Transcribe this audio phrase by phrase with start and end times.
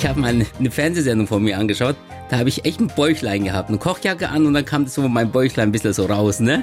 [0.00, 1.94] Ich habe mal eine Fernsehsendung von mir angeschaut.
[2.30, 5.30] Da habe ich echt ein Bäuchlein gehabt, eine Kochjacke an und dann kam so mein
[5.30, 6.62] Bäuchlein ein bisschen so raus, ne?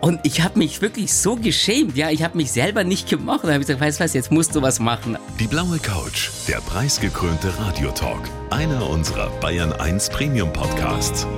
[0.00, 3.44] Und ich habe mich wirklich so geschämt, ja, ich habe mich selber nicht gemocht.
[3.44, 5.16] Da habe ich gesagt, weißt du was, jetzt musst du was machen.
[5.38, 11.28] Die blaue Couch, der preisgekrönte Radiotalk, einer unserer Bayern 1 Premium Podcasts.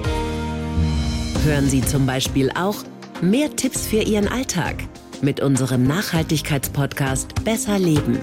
[1.45, 2.77] Hören Sie zum Beispiel auch
[3.21, 4.77] mehr Tipps für Ihren Alltag
[5.21, 8.21] mit unserem Nachhaltigkeitspodcast Besser Leben.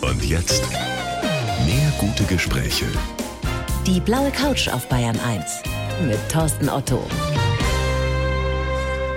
[0.00, 0.62] Und jetzt
[1.70, 2.86] mehr gute Gespräche.
[3.86, 5.62] Die blaue Couch auf Bayern 1
[6.08, 7.06] mit Thorsten Otto.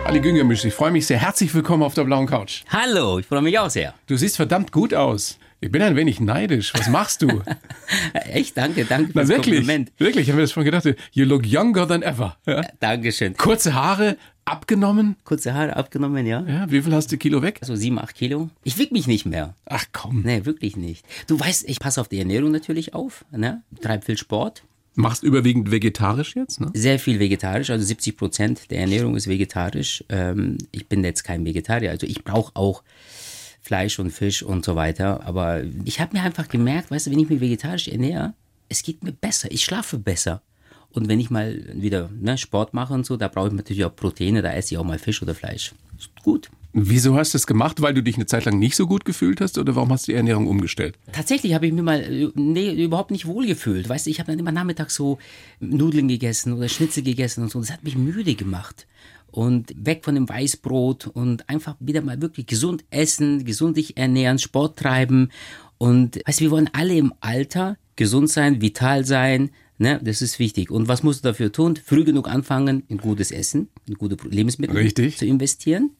[0.05, 1.17] Ali Güngermisch, ich freue mich sehr.
[1.17, 2.61] Herzlich willkommen auf der blauen Couch.
[2.69, 3.95] Hallo, ich freue mich auch sehr.
[4.05, 5.39] Du siehst verdammt gut aus.
[5.61, 6.73] Ich bin ein wenig neidisch.
[6.75, 7.41] Was machst du?
[8.13, 9.91] Echt, danke, danke Na, fürs wirklich, Kompliment.
[9.97, 10.85] wirklich, ich habe mir das schon gedacht.
[11.13, 12.37] You look younger than ever.
[12.45, 12.61] Ja?
[12.79, 13.35] Dankeschön.
[13.35, 15.15] Kurze Haare, abgenommen.
[15.23, 16.43] Kurze Haare abgenommen, ja?
[16.47, 17.59] Ja, wie viel hast du Kilo weg?
[17.63, 18.49] So sieben, acht Kilo.
[18.63, 19.55] Ich wieg mich nicht mehr.
[19.65, 20.21] Ach komm.
[20.23, 21.05] Nee, wirklich nicht.
[21.27, 23.61] Du weißt, ich passe auf die Ernährung natürlich auf, ne?
[23.81, 24.63] Treib viel Sport.
[24.95, 26.69] Machst überwiegend vegetarisch jetzt, ne?
[26.73, 30.03] Sehr viel vegetarisch, also 70 Prozent der Ernährung ist vegetarisch.
[30.09, 32.83] Ähm, ich bin jetzt kein Vegetarier, also ich brauche auch
[33.61, 35.25] Fleisch und Fisch und so weiter.
[35.25, 38.33] Aber ich habe mir einfach gemerkt, weißt du, wenn ich mich vegetarisch ernähre,
[38.69, 40.41] es geht mir besser, ich schlafe besser.
[40.93, 43.95] Und wenn ich mal wieder ne, Sport mache und so, da brauche ich natürlich auch
[43.95, 45.73] Proteine, da esse ich auch mal Fisch oder Fleisch.
[45.97, 46.49] Ist gut.
[46.75, 47.81] Wieso hast du das gemacht?
[47.81, 50.11] Weil du dich eine Zeit lang nicht so gut gefühlt hast oder warum hast du
[50.11, 50.97] die Ernährung umgestellt?
[51.11, 53.87] Tatsächlich habe ich mir mal äh, nee, überhaupt nicht wohl gefühlt.
[53.87, 55.19] Weißt du, ich habe dann immer nachmittags so
[55.59, 57.59] Nudeln gegessen oder Schnitzel gegessen und so.
[57.59, 58.87] Das hat mich müde gemacht.
[59.29, 64.39] Und weg von dem Weißbrot und einfach wieder mal wirklich gesund essen, gesund dich ernähren,
[64.39, 65.29] Sport treiben.
[65.77, 69.51] Und weißt du, wir wollen alle im Alter gesund sein, vital sein.
[69.83, 70.71] Ne, das ist wichtig.
[70.71, 71.75] Und was musst du dafür tun?
[71.75, 75.17] Früh genug anfangen, in gutes Essen, in gute Lebensmittel Richtig.
[75.17, 75.91] zu investieren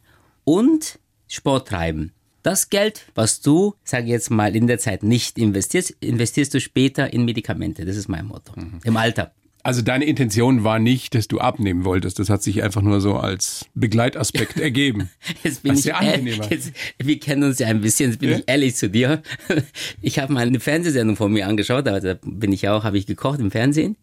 [0.46, 2.14] und Sport treiben.
[2.44, 6.62] Das Geld, was du, sage ich jetzt mal, in der Zeit nicht investierst, investierst du
[6.62, 7.84] später in Medikamente.
[7.84, 8.54] Das ist mein Motto.
[8.86, 9.34] Im Alter.
[9.66, 12.20] Also deine Intention war nicht, dass du abnehmen wolltest.
[12.20, 15.10] Das hat sich einfach nur so als Begleitaspekt ergeben.
[15.44, 16.52] Jetzt bin Was ich sehr ehr- angenehmer.
[16.52, 18.38] jetzt, wir kennen uns ja ein bisschen, jetzt bin Ja?
[18.40, 19.22] ich ehrlich zu dir.
[20.02, 23.40] Ich habe mal eine Fernsehsendung von mir angeschaut, da bin ich auch, habe ich gekocht
[23.40, 23.96] im Fernsehen.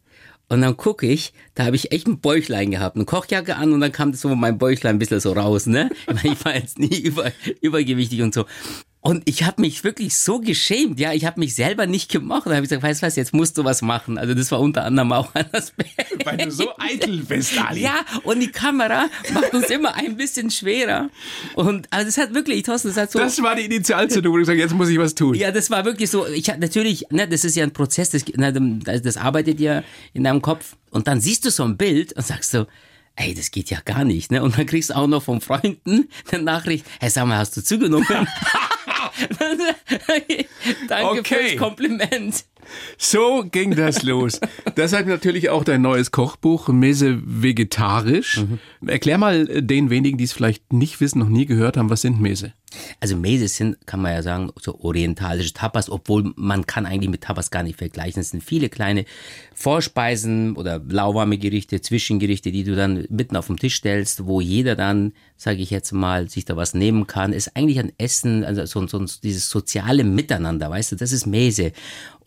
[0.49, 3.81] Und dann gucke ich, da habe ich echt ein Bäuchlein gehabt, eine Kochjacke an und
[3.81, 5.91] dann kam so mein Bäuchlein ein bisschen so raus, ne?
[6.25, 8.47] Ich, ich war jetzt nie über, übergewichtig und so.
[9.03, 12.43] Und ich habe mich wirklich so geschämt, ja, ich habe mich selber nicht gemocht.
[12.45, 14.19] Da habe ich gesagt, weißt du was, jetzt musst du was machen.
[14.19, 16.27] Also das war unter anderem auch ein Aspekt.
[16.27, 17.81] Weil du so eitel bist, Ali.
[17.81, 21.09] Ja, und die Kamera macht uns immer ein bisschen schwerer.
[21.55, 23.19] Und also das hat wirklich, Thorsten, das hat so.
[23.19, 25.35] Das war die Initialzündung, wo du gesagt jetzt muss ich was tun.
[25.35, 26.27] ja, das war wirklich so.
[26.27, 30.43] Ich natürlich, ne, das ist ja ein Prozess, das, ne, das arbeitet ja in deinem
[30.43, 30.77] Kopf.
[30.91, 32.67] Und dann siehst du so ein Bild und sagst so,
[33.17, 34.43] ey, das geht ja gar nicht, ne?
[34.43, 37.63] Und dann kriegst du auch noch von Freunden eine Nachricht, hey, sag mal, hast du
[37.63, 38.07] zugenommen?
[40.89, 41.49] Danke Okay.
[41.51, 42.45] fürs Kompliment.
[42.99, 44.41] So ging das los.
[44.77, 48.45] Deshalb natürlich auch dein neues Kochbuch, Mese Vegetarisch.
[48.87, 52.21] Erklär mal den wenigen, die es vielleicht nicht wissen, noch nie gehört haben, was sind
[52.21, 52.53] Mese?
[53.01, 57.23] Also Mese sind, kann man ja sagen, so orientalische Tapas, obwohl man kann eigentlich mit
[57.23, 58.21] Tapas gar nicht vergleichen.
[58.21, 59.07] Es sind viele kleine
[59.55, 64.77] Vorspeisen oder lauwarme Gerichte, Zwischengerichte, die du dann mitten auf den Tisch stellst, wo jeder
[64.77, 67.33] dann, sage ich jetzt mal, sich da was nehmen kann.
[67.33, 71.73] Ist eigentlich ein Essen, also so, so dieses soziale Miteinander, weißt du, das ist Mese.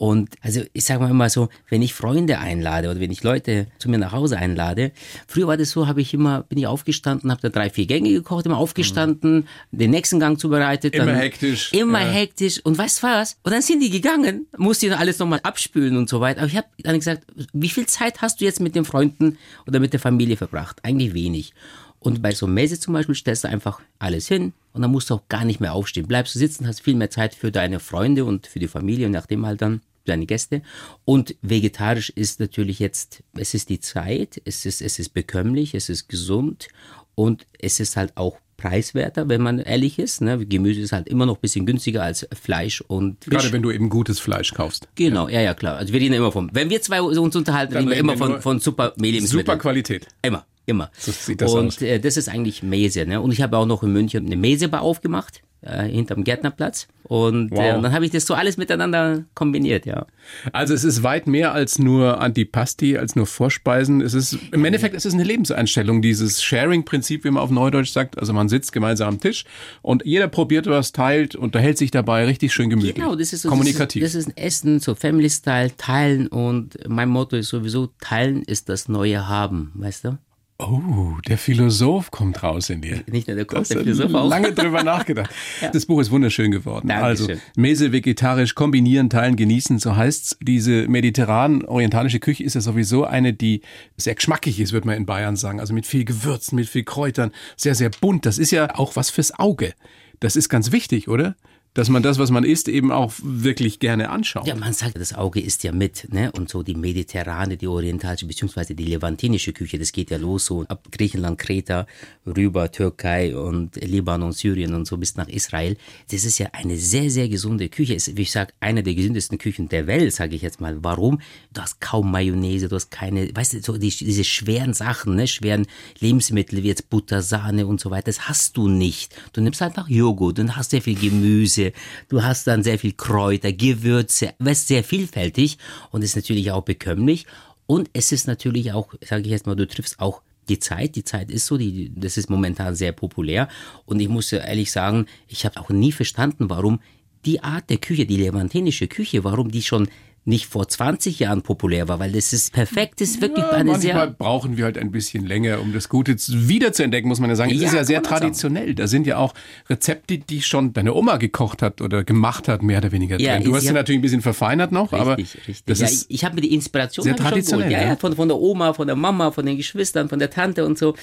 [0.04, 3.68] Und also ich sage mal immer so, wenn ich Freunde einlade oder wenn ich Leute
[3.78, 4.92] zu mir nach Hause einlade,
[5.28, 8.10] früher war das so, habe ich immer, bin ich aufgestanden, habe da drei, vier Gänge
[8.10, 10.94] gekocht, immer aufgestanden, den nächsten Gang zubereitet.
[10.94, 12.12] Immer hektisch, Immer ja.
[12.12, 12.60] hektisch.
[12.66, 13.38] Und weißt du was?
[13.44, 16.42] Und dann sind die gegangen, musste ich dann alles nochmal abspülen und so weiter.
[16.42, 19.38] Aber ich habe dann gesagt, wie viel Zeit hast du jetzt mit den Freunden
[19.68, 20.84] oder mit der Familie verbracht?
[20.84, 21.54] Eigentlich wenig.
[22.00, 25.14] Und bei so Messe zum Beispiel stellst du einfach alles hin und dann musst du
[25.14, 26.08] auch gar nicht mehr aufstehen.
[26.08, 29.14] Bleibst du sitzen, hast viel mehr Zeit für deine Freunde und für die Familie und
[29.14, 30.62] nachdem halt dann deine Gäste.
[31.06, 35.90] Und vegetarisch ist natürlich jetzt, es ist die Zeit, es ist, es ist bekömmlich, es
[35.90, 36.68] ist gesund
[37.16, 40.22] und es ist halt auch preiswerter, wenn man ehrlich ist.
[40.22, 40.46] Ne?
[40.46, 43.34] Gemüse ist halt immer noch ein bisschen günstiger als Fleisch und Fisch.
[43.34, 44.88] Gerade wenn du eben gutes Fleisch kaufst.
[44.96, 45.78] Genau, ja, ja, klar.
[45.78, 48.60] Also wir reden immer von, wenn wir zwei uns unterhalten, reden wir immer von, von
[48.60, 49.46] super Lebensmitteln.
[49.46, 50.08] Super Qualität.
[50.22, 50.92] Immer, immer.
[50.98, 51.82] So sieht das und aus.
[51.82, 53.06] Äh, das ist eigentlich Mese.
[53.06, 53.20] Ne?
[53.20, 56.88] Und ich habe auch noch in München eine Mesebar aufgemacht, äh, hinterm Gärtnerplatz.
[57.04, 57.76] Und, äh, Wow.
[57.76, 60.06] und dann habe ich das so alles miteinander kombiniert, ja.
[60.54, 64.02] Also es ist weit mehr als nur Antipasti, als nur Vorspeisen.
[64.02, 68.18] Es ist im Endeffekt es ist eine Lebenseinstellung, dieses Sharing-Prinzip, wie man auf Neudeutsch sagt.
[68.18, 69.44] Also man sitzt gemeinsam am Tisch
[69.82, 72.96] und jeder probiert was, teilt, unterhält sich dabei, richtig schön gemütlich.
[72.96, 74.02] Genau, das ist so, kommunikativ.
[74.02, 76.28] Das ist, das ist ein Essen, so Family-Style, teilen.
[76.28, 80.18] Und mein Motto ist sowieso, teilen ist das neue Haben, weißt du?
[80.66, 83.04] Oh, der Philosoph kommt raus in dir.
[83.08, 84.30] Nicht nur der Das der Philosoph auch.
[84.30, 85.30] lange drüber nachgedacht.
[85.74, 86.88] Das Buch ist wunderschön geworden.
[86.88, 87.30] Dankeschön.
[87.32, 90.38] Also Mese vegetarisch kombinieren, teilen, genießen, so heißt's.
[90.42, 93.62] Diese mediterran-orientalische Küche ist ja sowieso eine, die
[93.98, 95.60] sehr geschmackig ist, würde man in Bayern sagen.
[95.60, 98.26] Also mit viel Gewürzen, mit viel Kräutern, sehr, sehr bunt.
[98.26, 99.74] Das ist ja auch was fürs Auge.
[100.20, 101.36] Das ist ganz wichtig, oder?
[101.76, 104.46] Dass man das, was man isst, eben auch wirklich gerne anschaut.
[104.46, 106.32] Ja, man sagt, das Auge isst ja mit, ne?
[106.32, 110.64] Und so die mediterrane, die orientalische, beziehungsweise die levantinische Küche, das geht ja los so
[110.68, 111.88] ab Griechenland, Kreta,
[112.28, 115.76] rüber Türkei und Libanon, Syrien und so bis nach Israel.
[116.12, 117.96] Das ist ja eine sehr, sehr gesunde Küche.
[117.96, 120.84] Ist, wie ich sage, eine der gesündesten Küchen der Welt, sage ich jetzt mal.
[120.84, 121.22] Warum?
[121.54, 125.28] Du hast kaum Mayonnaise, du hast keine, weißt du, so die, diese schweren Sachen, ne?
[125.28, 125.66] Schweren
[126.00, 129.16] Lebensmittel wie jetzt Butter, Sahne und so weiter, das hast du nicht.
[129.34, 131.63] Du nimmst einfach Joghurt und hast sehr viel Gemüse,
[132.10, 135.58] du hast dann sehr viel Kräuter, Gewürze, weißt sehr vielfältig
[135.92, 137.26] und ist natürlich auch bekömmlich.
[137.66, 141.04] Und es ist natürlich auch, sage ich jetzt mal, du triffst auch die Zeit, die
[141.04, 143.48] Zeit ist so, die, das ist momentan sehr populär.
[143.86, 146.80] Und ich muss ehrlich sagen, ich habe auch nie verstanden, warum
[147.26, 149.88] die Art der Küche, die levantinische Küche, warum die schon
[150.26, 153.72] nicht vor 20 Jahren populär war, weil das ist perfekt, das ist wirklich Ja, eine
[153.72, 157.30] manchmal sehr brauchen wir halt ein bisschen länger, um das Gute zu- wiederzuentdecken, muss man
[157.30, 157.52] ja sagen.
[157.52, 158.20] Es Ja, ist ja sehr man sagen.
[158.22, 158.74] traditionell.
[158.74, 159.34] Da sind ja auch
[159.70, 163.44] Rezepte, die schon deine Oma gekocht hat oder gemacht hat, mehr oder weniger Ja, drin.
[163.46, 165.66] Du hast sie natürlich ein bisschen verfeinert noch, aber Richtig, richtig.
[165.66, 167.82] das ja, ist ich ich habe mir die Inspiration sehr traditionell, ja.
[167.88, 170.78] ja, von, von der Oma, von der Mama, von den Geschwistern, von der Tante und
[170.78, 170.96] so.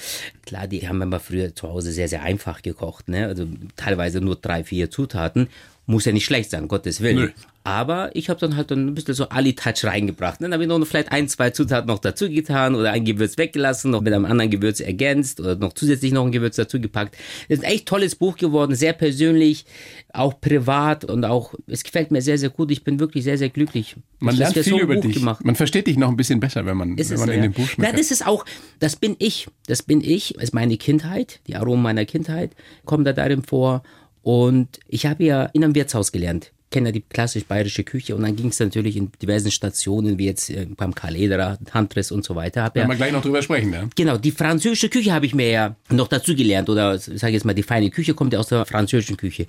[0.47, 3.07] Klar, die haben immer früher zu Hause sehr, sehr einfach gekocht.
[3.07, 3.27] Ne?
[3.27, 3.45] Also
[3.75, 5.47] teilweise nur drei, vier Zutaten.
[5.91, 7.25] Muss ja nicht schlecht sein, Gottes Willen.
[7.25, 7.29] Nö.
[7.63, 10.41] Aber ich habe dann halt dann ein bisschen so Ali-Touch reingebracht.
[10.41, 13.91] Dann habe ich noch vielleicht ein, zwei Zutaten noch dazu getan oder ein Gewürz weggelassen,
[13.91, 17.15] noch mit einem anderen Gewürz ergänzt oder noch zusätzlich noch ein Gewürz dazu gepackt.
[17.49, 19.65] Das ist ein echt tolles Buch geworden, sehr persönlich,
[20.11, 22.71] auch privat und auch, es gefällt mir sehr, sehr gut.
[22.71, 23.95] Ich bin wirklich sehr, sehr glücklich.
[24.19, 25.15] man dass lernt viel so über Buch dich.
[25.15, 25.45] Gemacht.
[25.45, 27.43] Man versteht dich noch ein bisschen besser, wenn man, Ist wenn es man so, in
[27.43, 27.47] ja.
[27.49, 27.99] dem Buch Na, schmeckt.
[27.99, 28.43] das ist auch,
[28.79, 29.47] das bin ich.
[29.67, 30.33] Das bin ich.
[30.33, 31.41] Das ist meine Kindheit.
[31.45, 32.55] Die Aromen meiner Kindheit
[32.85, 33.83] kommen da darin vor.
[34.23, 36.51] Und ich habe ja in einem Wirtshaus gelernt.
[36.69, 40.25] Kenne ja die klassisch bayerische Küche und dann ging es natürlich in diversen Stationen, wie
[40.25, 42.63] jetzt äh, beim Karl Ederer, Huntress und so weiter.
[42.63, 43.89] Hab ja, Werden wir gleich noch drüber sprechen, ja?
[43.93, 47.45] Genau, die französische Küche habe ich mir ja noch dazu gelernt oder sage ich jetzt
[47.45, 49.47] mal, die feine Küche kommt ja aus der französischen Küche.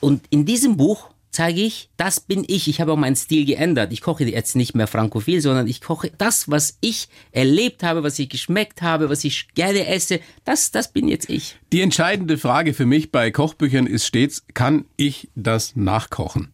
[0.00, 2.68] Und in diesem Buch zeige ich, das bin ich.
[2.68, 3.92] Ich habe auch meinen Stil geändert.
[3.92, 8.18] Ich koche jetzt nicht mehr frankophil, sondern ich koche das, was ich erlebt habe, was
[8.18, 10.20] ich geschmeckt habe, was ich gerne esse.
[10.44, 11.56] Das, das bin jetzt ich.
[11.72, 16.52] Die entscheidende Frage für mich bei Kochbüchern ist stets, kann ich das nachkochen?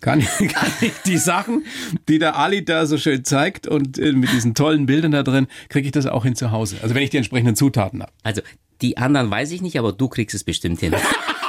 [0.00, 1.64] Kann, kann ich die Sachen,
[2.08, 5.46] die der Ali da so schön zeigt und äh, mit diesen tollen Bildern da drin,
[5.68, 6.76] kriege ich das auch hin zu Hause?
[6.82, 8.12] Also wenn ich die entsprechenden Zutaten habe.
[8.22, 8.42] Also
[8.82, 10.94] die anderen weiß ich nicht, aber du kriegst es bestimmt hin.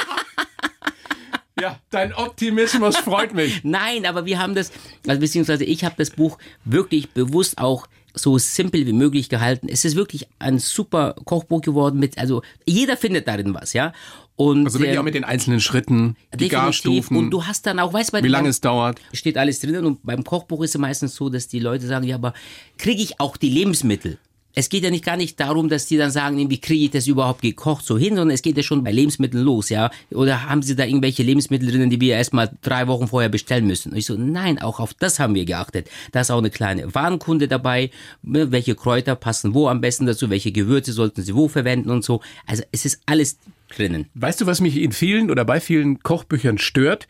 [1.61, 3.61] Ja, dein Optimismus freut mich.
[3.63, 4.71] Nein, aber wir haben das,
[5.07, 7.85] also beziehungsweise ich habe das Buch wirklich bewusst auch
[8.15, 9.67] so simpel wie möglich gehalten.
[9.69, 13.93] Es ist wirklich ein super Kochbuch geworden mit, also jeder findet darin was, ja.
[14.35, 16.47] Und Also wirklich ähm, auch mit den einzelnen Schritten, die.
[16.47, 18.99] Garstufen, Und du hast dann auch, weißt du, wie lange es dauert.
[19.13, 22.15] steht alles drinnen und beim Kochbuch ist es meistens so, dass die Leute sagen, ja,
[22.15, 22.33] aber
[22.79, 24.17] kriege ich auch die Lebensmittel?
[24.55, 27.07] Es geht ja nicht gar nicht darum, dass die dann sagen, wie kriege ich das
[27.07, 29.91] überhaupt gekocht so hin, sondern es geht ja schon bei Lebensmitteln los, ja.
[30.11, 33.67] Oder haben sie da irgendwelche Lebensmittel drinnen, die wir erst mal drei Wochen vorher bestellen
[33.67, 33.91] müssen?
[33.91, 35.89] Und ich so, nein, auch auf das haben wir geachtet.
[36.11, 37.91] Da ist auch eine kleine Warenkunde dabei,
[38.23, 42.03] ne, welche Kräuter passen wo am besten dazu, welche Gewürze sollten sie wo verwenden und
[42.03, 42.21] so.
[42.45, 43.37] Also es ist alles
[43.75, 44.07] drinnen.
[44.13, 47.07] Weißt du, was mich in vielen oder bei vielen Kochbüchern stört?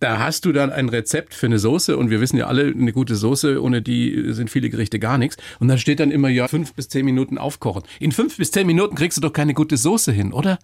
[0.00, 2.92] Da hast du dann ein Rezept für eine Soße und wir wissen ja alle, eine
[2.92, 5.36] gute Soße, ohne die sind viele Gerichte gar nichts.
[5.60, 7.84] Und dann steht dann immer, ja, fünf bis zehn Minuten aufkochen.
[8.00, 10.58] In fünf bis zehn Minuten kriegst du doch keine gute Soße hin, oder?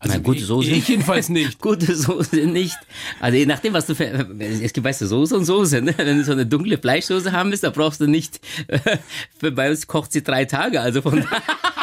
[0.00, 0.70] Also Na, gute ich- Soße.
[0.70, 1.60] Ich jedenfalls nicht.
[1.60, 2.76] Gute Soße nicht.
[3.20, 4.04] Also je nachdem, was du für,
[4.38, 5.92] es gibt, weißt du, Soße und Soße, ne?
[5.96, 8.38] Wenn du so eine dunkle Fleischsoße haben willst, da brauchst du nicht,
[9.38, 11.24] für bei uns kocht sie drei Tage, also von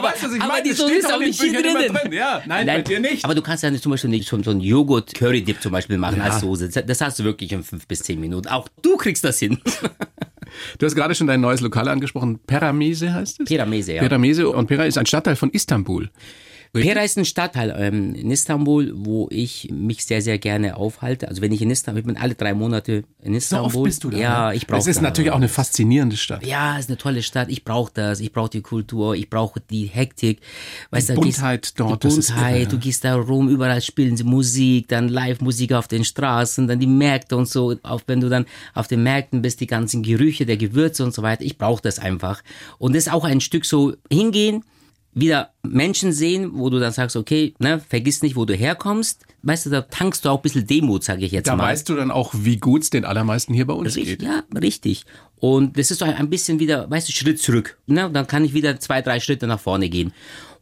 [0.00, 0.62] aber, weißt du, was ich aber meine?
[0.64, 1.94] die Soße ist auch nicht hier drinnen.
[1.94, 2.12] drin.
[2.12, 3.24] Ja, nein, bei dir nicht.
[3.24, 6.20] Aber du kannst ja nicht zum Beispiel nicht so, so einen Joghurt-Curry-Dip zum Beispiel machen
[6.20, 6.68] als Soße.
[6.68, 8.48] Das- Das hast du wirklich in fünf bis zehn Minuten.
[8.48, 9.58] Auch du kriegst das hin.
[10.78, 12.40] Du hast gerade schon dein neues Lokal angesprochen.
[12.44, 13.48] Peramese heißt es?
[13.48, 14.00] Peramese, ja.
[14.02, 16.10] Peramese und Pera ist ein Stadtteil von Istanbul.
[16.72, 21.26] Pera ist ein Stadtteil ähm, in Istanbul, wo ich mich sehr, sehr gerne aufhalte.
[21.28, 23.66] Also wenn ich in Istanbul, ich bin alle drei Monate in So Istanbul.
[23.66, 24.16] oft bist du da.
[24.18, 24.56] Ja, ne?
[24.56, 26.46] ich brauche Es ist natürlich auch eine faszinierende Stadt.
[26.46, 27.48] Ja, ist eine tolle Stadt.
[27.48, 28.20] Ich brauche das.
[28.20, 29.16] Ich brauche die Kultur.
[29.16, 30.40] Ich brauche die Hektik.
[30.90, 32.60] Weißt, Die du, gehst- Buntheit dort, Die das ist Buntheit.
[32.60, 32.68] irre.
[32.68, 36.86] Du gehst da rum, überall spielen sie Musik, dann Live-Musik auf den Straßen, dann die
[36.86, 37.74] Märkte und so.
[37.82, 41.22] Auch wenn du dann auf den Märkten bist, die ganzen Gerüche der Gewürze und so
[41.22, 41.42] weiter.
[41.44, 42.42] Ich brauche das einfach.
[42.78, 44.62] Und das ist auch ein Stück so hingehen,
[45.12, 49.24] wieder Menschen sehen, wo du dann sagst, okay, ne, vergiss nicht, wo du herkommst.
[49.42, 51.64] Weißt du, da tankst du auch ein bisschen Demut, sage ich jetzt Da mal.
[51.64, 54.22] weißt du dann auch, wie gut es den allermeisten hier bei uns Richtig, geht.
[54.22, 55.04] ja, richtig.
[55.38, 57.78] Und das ist so ein bisschen wieder, weißt du, Schritt zurück.
[57.86, 58.10] Ne?
[58.12, 60.12] Dann kann ich wieder zwei, drei Schritte nach vorne gehen.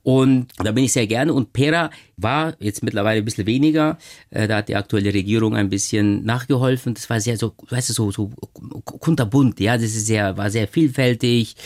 [0.09, 1.35] Und da bin ich sehr gerne.
[1.35, 3.99] Und Pera war jetzt mittlerweile ein bisschen weniger.
[4.31, 6.95] Äh, da hat die aktuelle Regierung ein bisschen nachgeholfen.
[6.95, 8.31] Das war sehr so, weißt du, so, so
[8.85, 9.61] kunterbunt.
[9.61, 11.57] Ja, das ist sehr, war sehr vielfältig.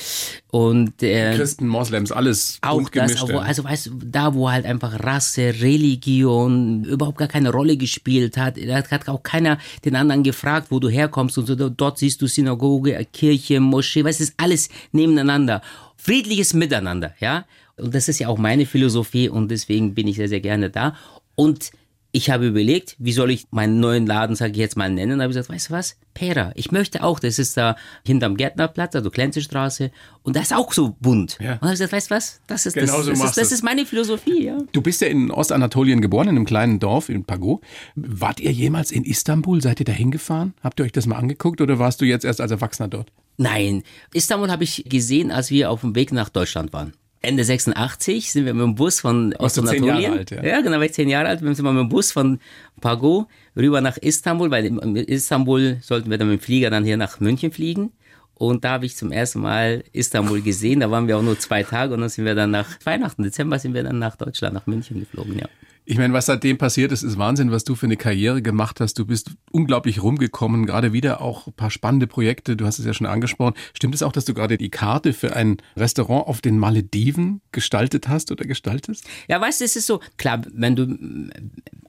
[0.51, 5.05] Und äh, Christen, Moslems, alles auch das, wo, also weißt du, da wo halt einfach
[5.05, 10.67] Rasse, Religion überhaupt gar keine Rolle gespielt hat, da hat auch keiner den anderen gefragt,
[10.71, 11.55] wo du herkommst und so.
[11.55, 15.63] Dort siehst du Synagoge, Kirche, Moschee, weißt du, ist alles nebeneinander.
[15.97, 17.45] Friedliches Miteinander, ja.
[17.83, 20.97] Und das ist ja auch meine Philosophie und deswegen bin ich sehr, sehr gerne da.
[21.35, 21.73] Und
[22.15, 25.19] ich habe überlegt, wie soll ich meinen neuen Laden, sage ich jetzt mal, nennen.
[25.19, 25.97] Da habe ich gesagt, weißt du was?
[26.13, 26.53] Pera.
[26.57, 27.75] Ich möchte auch, das ist da
[28.05, 29.91] hinterm Gärtnerplatz, also Klenzestraße.
[30.23, 31.39] Und das ist auch so bunt.
[31.41, 31.55] Ja.
[31.55, 32.41] Und da habe ich gesagt, weißt du was?
[32.47, 34.59] Das ist, Genau das, so das, ist, das ist meine Philosophie, ja.
[34.73, 37.63] Du bist ja in Ostanatolien geboren, in einem kleinen Dorf in Pago.
[37.95, 39.63] Wart ihr jemals in Istanbul?
[39.63, 40.53] Seid ihr da hingefahren?
[40.63, 43.11] Habt ihr euch das mal angeguckt oder warst du jetzt erst als Erwachsener dort?
[43.39, 46.93] Nein, Istanbul habe ich gesehen, als wir auf dem Weg nach Deutschland waren.
[47.23, 50.13] Ende 86 sind wir mit dem Bus von Ostanatolien.
[50.13, 50.45] Alt, ja?
[50.45, 51.41] ja, genau, war ich zehn Jahre alt.
[51.41, 52.41] Wir sind mal mit dem Bus von
[52.81, 56.97] Pago rüber nach Istanbul, weil in Istanbul sollten wir dann mit dem Flieger dann hier
[56.97, 57.93] nach München fliegen.
[58.35, 60.81] Und da habe ich zum ersten Mal Istanbul gesehen.
[60.81, 63.59] Da waren wir auch nur zwei Tage und dann sind wir dann nach Weihnachten, Dezember
[63.59, 65.47] sind wir dann nach Deutschland, nach München geflogen, ja.
[65.85, 69.01] Ich meine, was seitdem passiert ist, ist Wahnsinn, was du für eine Karriere gemacht hast.
[69.01, 72.57] Du bist unglaublich rumgekommen, gerade wieder auch ein paar spannende Projekte.
[72.57, 73.55] Du hast es ja schon angesprochen.
[73.75, 78.07] Stimmt es auch, dass du gerade die Karte für ein Restaurant auf den Malediven gestaltet
[78.07, 79.05] hast oder gestaltest?
[79.27, 80.85] Ja, weißt du, es ist so, klar, wenn du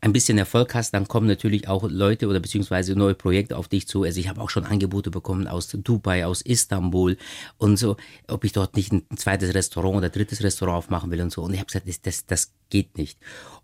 [0.02, 3.88] ein bisschen Erfolg hast, dann kommen natürlich auch Leute oder beziehungsweise neue Projekte auf dich
[3.88, 4.04] zu.
[4.04, 7.16] Also ich habe auch schon Angebote bekommen aus Dubai, aus Istanbul
[7.60, 7.98] und so,
[8.28, 11.44] ob ich dort nicht ein zweites Restaurant oder drittes Restaurant aufmachen will und so.
[11.44, 13.20] Und ich habe gesagt, das, das, das geht nicht.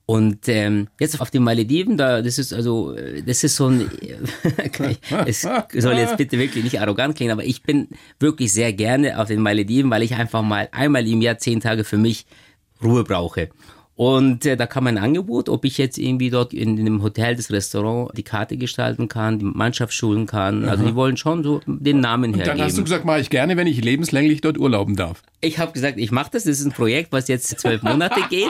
[0.09, 3.91] Und ähm, jetzt auf den Malediven, da das ist also, äh, das ist so ein,
[5.27, 7.89] es soll jetzt bitte wirklich nicht arrogant klingen, aber ich bin
[8.19, 11.83] wirklich sehr gerne auf den Malediven, weil ich einfach mal einmal im Jahr zehn Tage
[11.83, 12.25] für mich
[12.83, 13.49] Ruhe brauche.
[13.93, 17.35] Und äh, da kam ein Angebot, ob ich jetzt irgendwie dort in, in dem Hotel,
[17.35, 20.67] das Restaurant, die Karte gestalten kann, die Mannschaft schulen kann.
[20.69, 22.65] Also die wollen schon so den Namen Dann hergeben.
[22.65, 25.21] hast du gesagt, mache ich gerne, wenn ich lebenslänglich dort urlauben darf.
[25.41, 26.43] Ich habe gesagt, ich mache das.
[26.43, 28.49] Das ist ein Projekt, was jetzt zwölf Monate geht.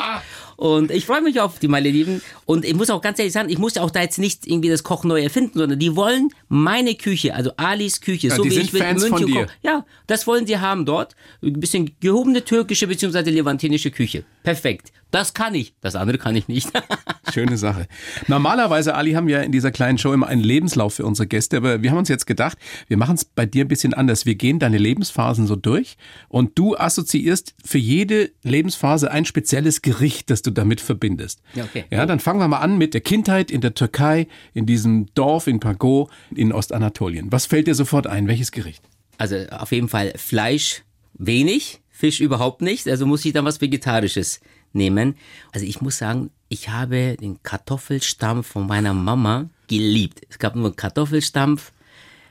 [0.56, 2.22] Und ich freue mich auf die Malediven.
[2.46, 4.84] Und ich muss auch ganz ehrlich sagen, ich muss auch da jetzt nicht irgendwie das
[4.84, 8.74] Kochen neu erfinden, sondern die wollen meine Küche, also Alis Küche, Ja, so wie ich
[8.74, 9.54] mit Fans von München koche.
[9.62, 11.16] Ja, das wollen sie haben dort.
[11.44, 13.30] Ein bisschen gehobene türkische bzw.
[13.30, 14.24] levantinische Küche.
[14.44, 14.92] Perfekt.
[15.12, 15.74] Das kann ich.
[15.82, 16.70] Das andere kann ich nicht.
[17.34, 17.88] Schöne Sache.
[18.28, 21.82] Normalerweise, Ali, haben wir in dieser kleinen Show immer einen Lebenslauf für unsere Gäste, aber
[21.84, 22.58] wir haben uns jetzt gedacht,
[22.88, 24.26] wir machen es bei dir ein bisschen anders.
[24.26, 30.30] Wir gehen deine Lebensphasen so durch und du assoziierst für jede Lebensphase ein spezielles Gericht,
[30.30, 31.42] das du damit verbindest.
[31.54, 31.86] Ja, okay.
[31.90, 35.48] Ja, dann fangen wir mal an mit der Kindheit in der Türkei, in diesem Dorf
[35.48, 37.32] in Pago in Ostanatolien.
[37.32, 38.28] Was fällt dir sofort ein?
[38.28, 38.84] Welches Gericht?
[39.18, 40.84] Also auf jeden Fall Fleisch
[41.14, 42.88] wenig, Fisch überhaupt nicht.
[42.88, 44.40] Also muss ich dann was Vegetarisches
[44.72, 45.16] nehmen.
[45.52, 50.22] Also ich muss sagen, ich habe den Kartoffelstampf von meiner Mama geliebt.
[50.30, 51.72] Es gab nur einen Kartoffelstampf,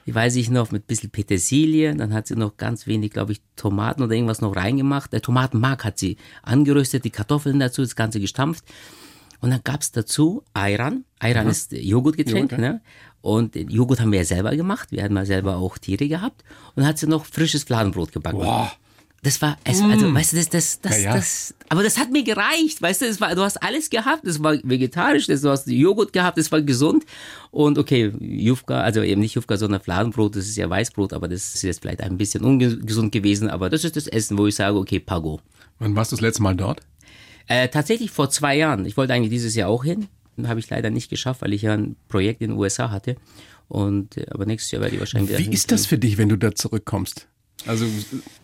[0.07, 1.95] die weiß ich noch, mit ein bisschen Petersilie.
[1.95, 5.13] Dann hat sie noch ganz wenig, glaube ich, Tomaten oder irgendwas noch reingemacht.
[5.13, 8.65] Der Tomatenmark hat sie angeröstet, die Kartoffeln dazu, das Ganze gestampft.
[9.41, 11.05] Und dann gab's dazu Ayran.
[11.21, 12.73] Ayran ist Joghurtgetränk, Joghurt, ja.
[12.73, 12.81] ne?
[13.21, 14.91] Und den Joghurt haben wir ja selber gemacht.
[14.91, 16.43] Wir hatten mal selber auch Tiere gehabt.
[16.75, 18.41] Und dann hat sie noch frisches Fladenbrot gebacken.
[18.41, 18.73] Boah.
[19.23, 22.23] Das war, es, also, weißt du, das, das, das, Ja, das, aber das hat mir
[22.23, 25.67] gereicht, weißt du, es war, du hast alles gehabt, es war vegetarisch, das, du hast
[25.67, 27.05] Joghurt gehabt, es war gesund
[27.51, 31.57] und okay, Jufka, also eben nicht Jufka, sondern Fladenbrot, das ist ja Weißbrot, aber das
[31.57, 34.77] ist jetzt vielleicht ein bisschen ungesund gewesen, aber das ist das Essen, wo ich sage,
[34.79, 35.41] okay, Pago.
[35.81, 36.81] Wann warst du das letzte Mal dort?
[37.49, 40.07] Äh, tatsächlich vor zwei Jahren, ich wollte eigentlich dieses Jahr auch hin,
[40.45, 43.17] habe ich leider nicht geschafft, weil ich ja ein Projekt in den USA hatte
[43.67, 46.37] und, äh, aber nächstes Jahr werde ich wahrscheinlich Wie ist das für dich, wenn du
[46.37, 47.27] da zurückkommst?
[47.67, 47.87] Also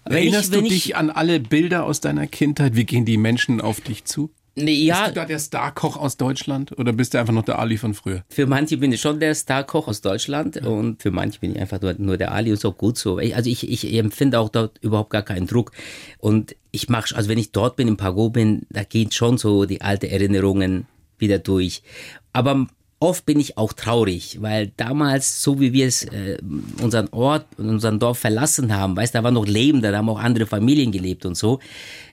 [0.05, 2.77] erinnerst wenn du ich- dich an alle Bilder aus deiner Kindheit?
[2.77, 4.31] Wie gehen die Menschen auf dich zu?
[4.57, 7.59] Nee, ja, Bist du da der Starkoch aus Deutschland oder bist du einfach noch der
[7.59, 8.23] Ali von früher?
[8.29, 11.81] Für manche bin ich schon der Starkoch aus Deutschland und für manche bin ich einfach
[11.81, 13.19] nur, nur der Ali und so gut so.
[13.19, 15.73] Ich, also ich, ich empfinde auch dort überhaupt gar keinen Druck.
[16.19, 19.65] Und ich mache, also wenn ich dort bin, im Pago bin, da gehen schon so
[19.65, 20.87] die alten Erinnerungen
[21.19, 21.83] wieder durch.
[22.33, 22.69] Aber
[23.01, 26.39] oft bin ich auch traurig, weil damals, so wie wir es, äh,
[26.81, 30.21] unseren Ort und unseren Dorf verlassen haben, weißt, da war noch Leben, da haben auch
[30.21, 31.61] andere Familien gelebt und so.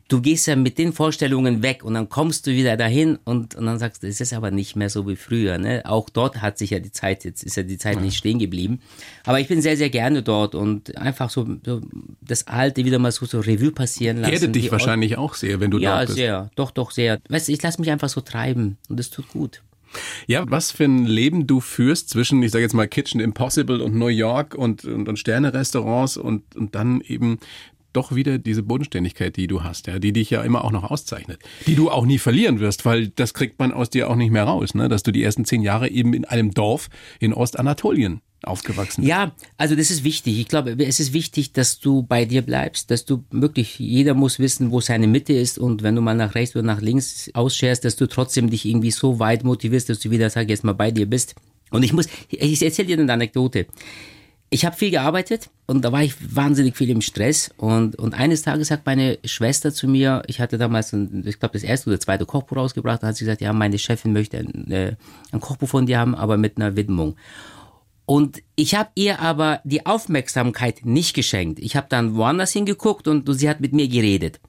[0.10, 3.66] Du gehst ja mit den Vorstellungen weg und dann kommst du wieder dahin und, und
[3.66, 5.58] dann sagst du, es ist aber nicht mehr so wie früher.
[5.58, 5.84] Ne?
[5.86, 8.82] Auch dort hat sich ja die Zeit, jetzt ist ja die Zeit nicht stehen geblieben.
[9.24, 11.80] Aber ich bin sehr, sehr gerne dort und einfach so, so
[12.20, 14.34] das Alte wieder mal so, so Revue passieren lassen.
[14.34, 16.18] Erdet dich wahrscheinlich auch sehr, wenn du ja, dort bist.
[16.18, 16.52] sehr.
[16.56, 17.22] Doch, doch, sehr.
[17.30, 19.62] Weißt du, ich lasse mich einfach so treiben und das tut gut.
[20.28, 23.96] Ja, was für ein Leben du führst zwischen, ich sage jetzt mal, Kitchen Impossible und
[23.96, 27.40] New York und, und, und Sterne-Restaurants und, und dann eben
[27.94, 31.40] doch wieder diese Bodenständigkeit, die du hast, ja, die dich ja immer auch noch auszeichnet,
[31.68, 34.46] die du auch nie verlieren wirst, weil das kriegt man aus dir auch nicht mehr
[34.46, 34.88] raus, ne?
[34.88, 39.10] dass du die ersten zehn Jahre eben in einem Dorf in Ostanatolien aufgewachsen bist.
[39.10, 40.40] Ja, also das ist wichtig.
[40.40, 44.40] Ich glaube, es ist wichtig, dass du bei dir bleibst, dass du wirklich, jeder muss
[44.40, 47.86] wissen, wo seine Mitte ist und wenn du mal nach rechts oder nach links ausscherst,
[47.86, 50.92] dass du trotzdem dich irgendwie so weit motivierst, dass du wieder, sag jetzt mal, bei
[50.92, 51.36] dir bist.
[51.70, 53.68] Und ich muss, ich erzähle dir eine Anekdote
[54.54, 57.52] ich habe viel gearbeitet und da war ich wahnsinnig viel im Stress.
[57.56, 61.54] Und, und eines Tages sagt meine Schwester zu mir, ich hatte damals, ein, ich glaube,
[61.54, 64.70] das erste oder zweite Kochbuch rausgebracht, da hat sie gesagt, ja, meine Chefin möchte ein,
[64.70, 64.96] äh,
[65.32, 67.16] ein Kochbuch von dir haben, aber mit einer Widmung.
[68.12, 71.60] Und ich habe ihr aber die Aufmerksamkeit nicht geschenkt.
[71.60, 74.42] Ich habe dann woanders hingeguckt und sie hat mit mir geredet.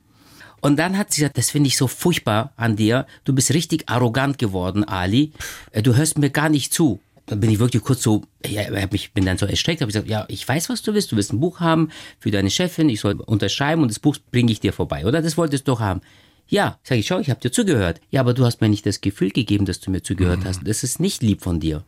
[0.61, 3.07] Und dann hat sie gesagt, das finde ich so furchtbar an dir.
[3.23, 5.31] Du bist richtig arrogant geworden, Ali.
[5.71, 9.13] Äh, du hörst mir gar nicht zu dann bin ich wirklich kurz so, ja, ich
[9.13, 11.39] bin dann so erschreckt, habe gesagt, ja, ich weiß, was du willst, du willst ein
[11.39, 15.07] Buch haben für deine Chefin, ich soll unterschreiben und das Buch bringe ich dir vorbei,
[15.07, 15.23] oder?
[15.23, 16.01] Das wolltest du doch haben.
[16.49, 18.01] Ja, sage ich, schau, ich habe dir zugehört.
[18.11, 20.45] Ja, aber du hast mir nicht das Gefühl gegeben, dass du mir zugehört mhm.
[20.47, 20.67] hast.
[20.67, 21.85] Das ist nicht lieb von dir.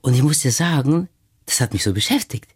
[0.00, 1.08] Und ich muss dir sagen,
[1.46, 2.54] das hat mich so beschäftigt.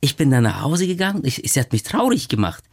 [0.00, 2.64] Ich bin dann nach Hause gegangen, ich, es hat mich traurig gemacht.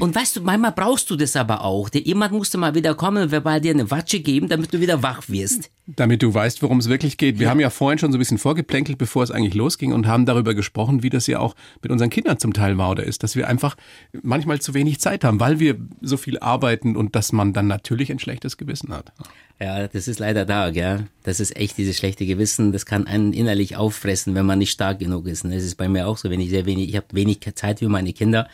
[0.00, 1.90] Und weißt du, manchmal brauchst du das aber auch.
[1.92, 5.28] Jemand musste mal wieder kommen und verbal dir eine Watsche geben, damit du wieder wach
[5.28, 5.72] wirst.
[5.86, 7.40] Damit du weißt, worum es wirklich geht.
[7.40, 7.50] Wir ja.
[7.50, 10.54] haben ja vorhin schon so ein bisschen vorgeplänkelt, bevor es eigentlich losging und haben darüber
[10.54, 13.48] gesprochen, wie das ja auch mit unseren Kindern zum Teil war oder ist, dass wir
[13.48, 13.76] einfach
[14.22, 18.12] manchmal zu wenig Zeit haben, weil wir so viel arbeiten und dass man dann natürlich
[18.12, 19.12] ein schlechtes Gewissen hat.
[19.60, 21.08] Ja, das ist leider da, gell?
[21.24, 25.00] Das ist echt dieses schlechte Gewissen, das kann einen innerlich auffressen, wenn man nicht stark
[25.00, 25.44] genug ist.
[25.44, 27.88] Das ist bei mir auch so, wenn ich sehr wenig, ich habe wenig Zeit für
[27.88, 28.48] meine Kinder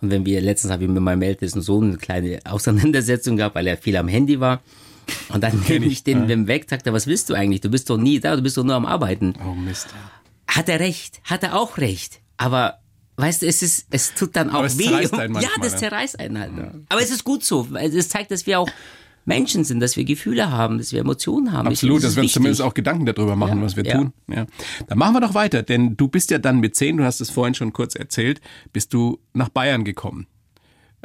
[0.00, 3.66] und wenn wir letztens habe ich mit meinem ältesten Sohn eine kleine Auseinandersetzung gehabt, weil
[3.66, 4.62] er viel am Handy war.
[5.28, 6.46] Und dann nehme ich den ja.
[6.46, 7.60] weg, sagt er, was willst du eigentlich?
[7.60, 9.34] Du bist doch nie da, du bist doch nur am Arbeiten.
[9.44, 9.88] Oh Mist.
[10.46, 12.20] Hat er recht, hat er auch recht.
[12.36, 12.78] Aber
[13.16, 14.88] weißt du, es ist, es tut dann auch Aber es weh.
[15.12, 16.52] Manchmal, ja, das zerreißt einen halt.
[16.56, 16.70] Ja.
[16.88, 17.66] Aber es ist gut so.
[17.74, 18.70] Es zeigt, dass wir auch
[19.24, 21.68] Menschen sind, dass wir Gefühle haben, dass wir Emotionen haben.
[21.68, 23.96] Absolut, dass wir uns zumindest auch Gedanken darüber machen, ja, was wir ja.
[23.96, 24.12] tun.
[24.28, 24.46] Ja.
[24.86, 27.30] Dann machen wir doch weiter, denn du bist ja dann mit zehn, du hast es
[27.30, 28.40] vorhin schon kurz erzählt,
[28.72, 30.26] bist du nach Bayern gekommen.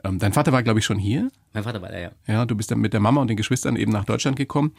[0.04, 1.30] Ähm, dein Vater war, glaube ich, schon hier.
[1.54, 2.12] Mein Vater war da, ja.
[2.28, 4.74] Ja, du bist dann mit der Mama und den Geschwistern eben nach Deutschland gekommen.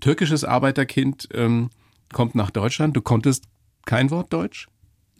[0.00, 1.70] Türkisches Arbeiterkind ähm,
[2.12, 2.96] kommt nach Deutschland.
[2.96, 3.44] Du konntest
[3.84, 4.68] kein Wort Deutsch?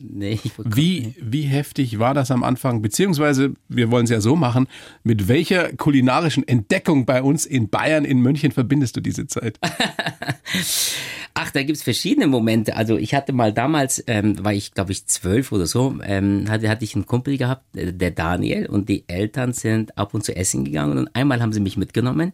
[0.00, 2.82] Nee, wie, wie heftig war das am Anfang?
[2.82, 4.66] Beziehungsweise, wir wollen es ja so machen,
[5.02, 9.58] mit welcher kulinarischen Entdeckung bei uns in Bayern, in München verbindest du diese Zeit?
[11.34, 12.76] Ach, da gibt's verschiedene Momente.
[12.76, 16.68] Also ich hatte mal damals, ähm, war ich glaube ich zwölf oder so, ähm, hatte,
[16.68, 20.64] hatte ich einen Kumpel gehabt, der Daniel, und die Eltern sind ab und zu essen
[20.64, 22.32] gegangen und einmal haben sie mich mitgenommen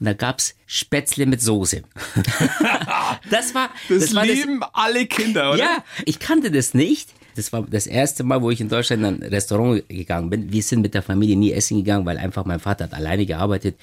[0.00, 1.82] und da gab's Spätzle mit Soße.
[3.30, 5.58] das war das, das war lieben das, alle Kinder, oder?
[5.58, 7.10] Ja, ich kannte das nicht.
[7.36, 10.52] Das war das erste Mal, wo ich in Deutschland in ein Restaurant gegangen bin.
[10.52, 13.76] Wir sind mit der Familie nie essen gegangen, weil einfach mein Vater hat alleine gearbeitet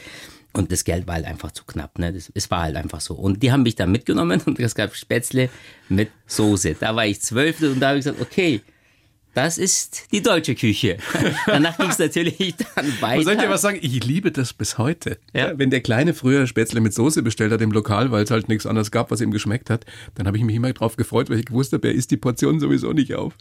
[0.56, 1.99] und das Geld war halt einfach zu knapp.
[1.99, 2.13] Ne?
[2.13, 3.13] Das, es war halt einfach so.
[3.13, 5.49] Und die haben mich dann mitgenommen und es gab Spätzle
[5.89, 6.75] mit Soße.
[6.80, 8.62] Da war ich zwölf und da habe ich gesagt, okay,
[9.36, 10.98] das ist die deutsche Küche.
[11.45, 13.24] Danach ging es natürlich dann weiter.
[13.24, 13.78] Soll ich dir was sagen?
[13.82, 15.19] Ich liebe das bis heute.
[15.34, 15.52] Ja.
[15.58, 18.65] Wenn der Kleine früher Spätzle mit Soße bestellt hat im Lokal, weil es halt nichts
[18.65, 21.45] anderes gab, was ihm geschmeckt hat, dann habe ich mich immer drauf gefreut, weil ich
[21.45, 23.34] gewusst habe, er isst die Portion sowieso nicht auf.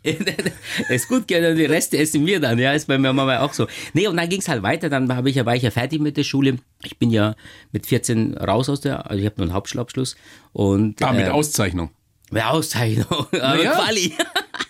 [0.88, 2.58] ist gut, gerne die Reste essen wir dann.
[2.58, 3.68] Ja, ist bei mir Mama auch so.
[3.92, 4.90] Nee, und dann ging es halt weiter.
[4.90, 6.56] Dann war ich, ja, war ich ja fertig mit der Schule.
[6.82, 7.36] Ich bin ja
[7.70, 10.16] mit 14 raus aus der, also ich habe nur einen Hauptschulabschluss.
[10.52, 11.90] Und, ah, mit äh, Auszeichnung.
[12.32, 13.26] Mit Auszeichnung.
[13.32, 13.72] Naja.
[13.74, 14.12] Quali.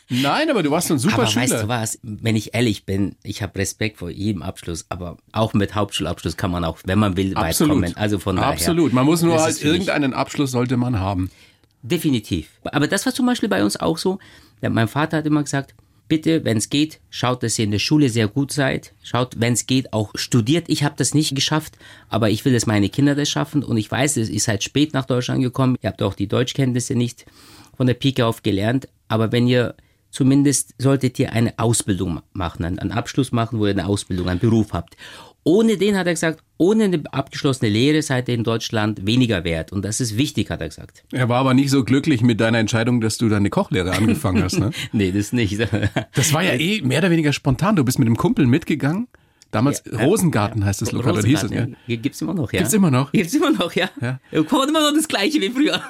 [0.08, 1.42] Nein, aber du warst ein super aber Schüler.
[1.42, 5.54] weißt du was, wenn ich ehrlich bin, ich habe Respekt vor jedem Abschluss, aber auch
[5.54, 7.76] mit Hauptschulabschluss kann man auch, wenn man will, Absolut.
[7.76, 7.96] weit kommen.
[7.96, 8.50] Also von daher.
[8.50, 11.30] Absolut, man muss nur halt irgendeinen Abschluss sollte man haben.
[11.82, 12.48] Definitiv.
[12.64, 14.18] Aber das war zum Beispiel bei uns auch so.
[14.60, 15.74] Mein Vater hat immer gesagt,
[16.08, 18.92] bitte, wenn es geht, schaut, dass ihr in der Schule sehr gut seid.
[19.02, 20.66] Schaut, wenn es geht, auch studiert.
[20.68, 21.76] Ich habe das nicht geschafft,
[22.08, 23.62] aber ich will, dass meine Kinder das schaffen.
[23.62, 25.76] Und ich weiß, ihr seid spät nach Deutschland gekommen.
[25.82, 27.26] Ihr habt auch die Deutschkenntnisse nicht
[27.76, 28.88] von der Pike auf gelernt.
[29.08, 29.74] Aber wenn ihr
[30.14, 34.72] zumindest solltet ihr eine Ausbildung machen, einen Abschluss machen, wo ihr eine Ausbildung, einen Beruf
[34.72, 34.96] habt.
[35.42, 39.72] Ohne den, hat er gesagt, ohne eine abgeschlossene Lehre seid ihr in Deutschland weniger wert.
[39.72, 41.05] Und das ist wichtig, hat er gesagt.
[41.12, 44.59] Er war aber nicht so glücklich mit deiner Entscheidung, dass du deine Kochlehre angefangen hast,
[44.59, 44.70] ne?
[44.92, 45.59] nee, das nicht.
[46.14, 47.77] das war ja eh mehr oder weniger spontan.
[47.77, 49.09] Du bist mit einem Kumpel mitgegangen.
[49.50, 51.66] Damals ja, Rosengarten ja, heißt das Lokal, oder hieß es, ja?
[51.87, 52.61] Gibt's immer noch, ja.
[52.61, 53.12] Gibt's immer noch?
[53.12, 53.90] Gibt's immer noch, ja.
[54.00, 54.18] ja.
[54.44, 55.81] Kommt immer noch das Gleiche wie früher.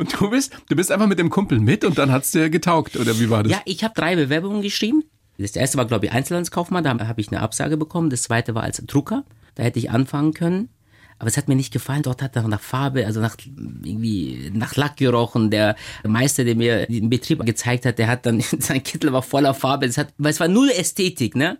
[0.00, 2.96] Und du bist, du bist einfach mit dem Kumpel mit und dann hat's dir getaugt,
[2.96, 3.52] oder wie war das?
[3.52, 5.04] Ja, ich habe drei Bewerbungen geschrieben.
[5.36, 8.08] Das erste war, glaube ich, Einzelhandelskaufmann, da habe ich eine Absage bekommen.
[8.08, 9.24] Das zweite war als Drucker,
[9.56, 10.70] da hätte ich anfangen können.
[11.18, 12.02] Aber es hat mir nicht gefallen.
[12.02, 13.36] Dort hat er nach Farbe, also nach
[13.84, 15.50] irgendwie nach Lack gerochen.
[15.50, 19.52] Der Meister, der mir den Betrieb gezeigt hat, der hat dann sein Kittel war voller
[19.52, 19.84] Farbe.
[19.84, 21.58] Es hat, es war null Ästhetik, ne?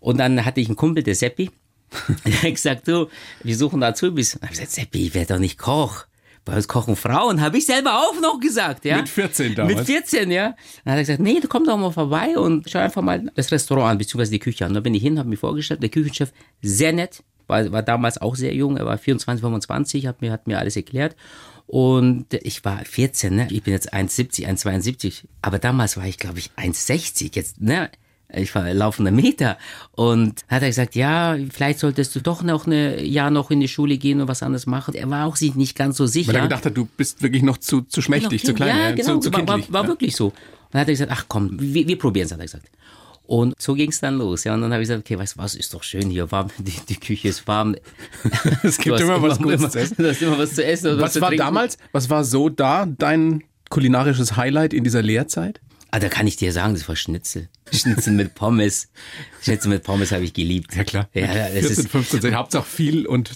[0.00, 1.50] Und dann hatte ich einen Kumpel, der Seppi.
[2.24, 3.08] Der hat gesagt, du,
[3.44, 4.34] wir suchen da Azubis.
[4.34, 6.06] Ich habe gesagt, Seppi, ich werde doch nicht Koch.
[6.44, 8.98] Bei uns kochen Frauen, habe ich selber auch noch gesagt, ja.
[8.98, 9.76] Mit 14 damals.
[9.76, 10.54] Mit 14, ja.
[10.84, 13.50] Dann hat er gesagt, nee, du komm doch mal vorbei und schau einfach mal das
[13.50, 14.74] Restaurant an, beziehungsweise die Küche an.
[14.74, 18.36] Da bin ich hin, habe mir vorgestellt, der Küchenchef, sehr nett, war, war damals auch
[18.36, 21.16] sehr jung, er war 24, 25, hat mir, hat mir alles erklärt.
[21.66, 23.48] Und ich war 14, ne?
[23.50, 25.24] Ich bin jetzt 1,70, 1,72.
[25.40, 27.34] Aber damals war ich, glaube ich, 1,60.
[27.34, 27.90] Jetzt, ne?
[28.36, 29.58] Ich war laufender Meter.
[29.92, 33.68] Und hat er gesagt, ja, vielleicht solltest du doch noch ein Jahr noch in die
[33.68, 34.94] Schule gehen und was anderes machen.
[34.94, 36.28] Er war auch sich nicht ganz so sicher.
[36.28, 38.94] Weil er gedacht hat, du bist wirklich noch zu, zu schmächtig, zu klein, ja, ja,
[38.94, 39.88] genau, zu, zu war, war, war ja.
[39.88, 40.26] wirklich so.
[40.26, 40.34] Und
[40.70, 42.68] dann hat er gesagt, ach komm, wir, wir probieren es, hat er gesagt.
[43.26, 44.44] Und so ging es dann los.
[44.44, 46.50] Ja, und dann habe ich gesagt, okay, weißt du was, ist doch schön hier, warm,
[46.58, 47.74] die, die Küche ist warm.
[48.62, 49.96] Es gibt immer was Gutes immer, zu essen.
[49.98, 50.92] Du hast immer was zu essen.
[50.92, 51.44] und Was zu war trinken.
[51.44, 55.60] damals, was war so da dein kulinarisches Highlight in dieser Lehrzeit?
[55.94, 57.48] Ah, da kann ich dir sagen, das war Schnitzel.
[57.72, 58.88] Schnitzel mit Pommes.
[59.42, 60.74] Schnitzel mit Pommes habe ich geliebt.
[60.74, 61.08] Ja klar.
[61.14, 63.30] Ja, das 14, ist, 15, 16, Hauptsache viel und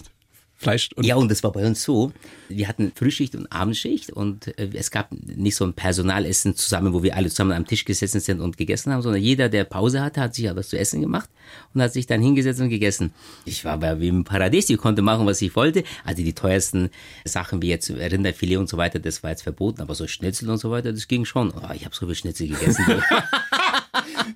[0.59, 2.11] Fleisch und Ja, und das war bei uns so.
[2.49, 7.01] Wir hatten Frühschicht und Abendschicht und äh, es gab nicht so ein Personalessen zusammen, wo
[7.01, 10.19] wir alle zusammen am Tisch gesessen sind und gegessen haben, sondern jeder, der Pause hatte,
[10.19, 11.29] hat sich ja was zu essen gemacht
[11.73, 13.13] und hat sich dann hingesetzt und gegessen.
[13.45, 15.85] Ich war bei wie im Paradies, ich konnte machen, was ich wollte.
[16.03, 16.89] Also die teuersten
[17.23, 20.57] Sachen wie jetzt Rinderfilet und so weiter, das war jetzt verboten, aber so Schnitzel und
[20.57, 21.51] so weiter, das ging schon.
[21.51, 22.83] Oh, ich habe so viel Schnitzel gegessen.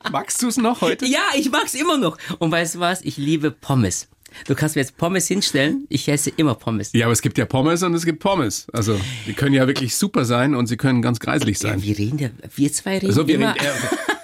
[0.10, 1.06] magst du es noch heute?
[1.06, 2.18] ja, ich mag's immer noch.
[2.40, 3.02] Und weißt du was?
[3.02, 4.08] Ich liebe Pommes.
[4.48, 6.92] Du kannst mir jetzt Pommes hinstellen, ich esse immer Pommes.
[6.94, 8.68] Ja, aber es gibt ja Pommes und es gibt Pommes.
[8.74, 11.80] Also, die können ja wirklich super sein und sie können ganz greiselig sein.
[11.80, 13.56] Ja, wir reden ja, wir zwei reden Also, wir immer.
[13.56, 13.68] reden,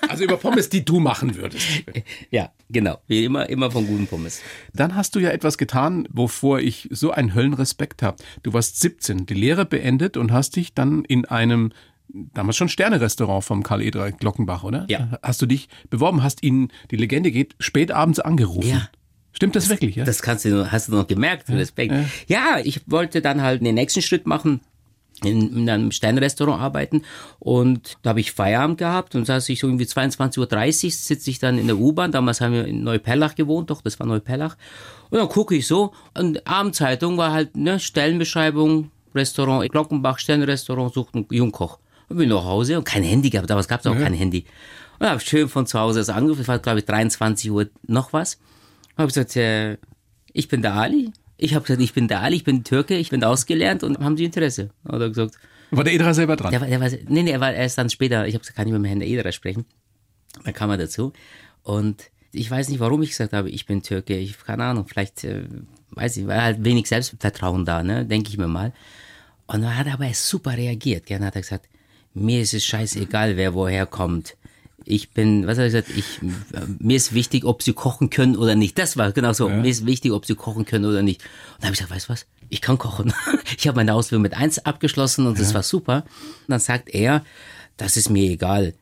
[0.07, 1.67] also über Pommes, die du machen würdest.
[2.31, 2.99] Ja, genau.
[3.07, 4.41] Wie immer, immer von guten Pommes.
[4.73, 8.17] Dann hast du ja etwas getan, wovor ich so einen Höllenrespekt habe.
[8.43, 11.71] Du warst 17, die Lehre beendet und hast dich dann in einem
[12.33, 14.85] damals schon Sterne-Restaurant vom Karl Edra Glockenbach, oder?
[14.89, 15.19] Ja.
[15.21, 18.69] Hast du dich beworben, hast ihn, die Legende geht, spät abends angerufen.
[18.69, 18.89] Ja.
[19.39, 20.03] Stimmt das wirklich, ja?
[20.03, 21.93] Das kannst du, hast du noch gemerkt, Respekt.
[22.27, 24.59] Ja, ich wollte dann halt den nächsten Schritt machen.
[25.23, 27.01] In, in einem Sternrestaurant arbeiten
[27.39, 31.39] und da habe ich Feierabend gehabt und saß ich so irgendwie 22.30 Uhr, sitze ich
[31.39, 34.55] dann in der U-Bahn, damals haben wir in Neuperlach gewohnt, doch, das war Neuperlach
[35.09, 41.13] und dann gucke ich so und Abendzeitung war halt ne, Stellenbeschreibung, Restaurant, Glockenbach, Sternrestaurant, sucht
[41.15, 41.79] einen Jungkoch.
[42.07, 44.45] Und bin nach Hause und kein Handy gehabt, damals gab es auch kein Handy.
[44.99, 48.13] Und habe schön von zu Hause aus angerufen, es war glaube ich 23 Uhr noch
[48.13, 48.37] was.
[48.99, 49.77] Habe gesagt, äh,
[50.33, 51.11] ich bin der Ali.
[51.37, 54.17] Ich habe gesagt, ich bin der Ali, ich bin Türke, ich bin ausgelernt und haben
[54.17, 54.71] Sie Interesse?
[54.85, 55.35] Hat er gesagt,
[55.71, 56.51] War der Edra selber dran?
[56.51, 58.67] der war, der war, nee, nee, er war erst dann später, ich habe gesagt, kann
[58.67, 59.63] ich mit dem Herrn Ederer sprechen?
[60.43, 61.13] Dann kam er dazu
[61.63, 65.23] und ich weiß nicht, warum ich gesagt habe, ich bin Türke, ich keine Ahnung, vielleicht,
[65.23, 65.43] äh,
[65.91, 68.73] weiß ich, war halt wenig Selbstvertrauen da, ne, denke ich mir mal.
[69.47, 71.69] Und dann hat er aber super reagiert, dann hat er gesagt,
[72.13, 74.35] mir ist es scheißegal, wer woher kommt.
[74.85, 76.19] Ich bin, was hat er gesagt, ich,
[76.79, 78.77] mir ist wichtig, ob sie kochen können oder nicht.
[78.77, 79.49] Das war genau so.
[79.49, 81.21] Mir ist wichtig, ob sie kochen können oder nicht.
[81.21, 82.25] Und dann habe ich gesagt, weißt du was?
[82.49, 83.13] Ich kann kochen.
[83.57, 86.03] Ich habe meine Ausbildung mit eins abgeschlossen und das war super.
[86.05, 87.25] Und dann sagt er,
[87.77, 88.73] das ist mir egal.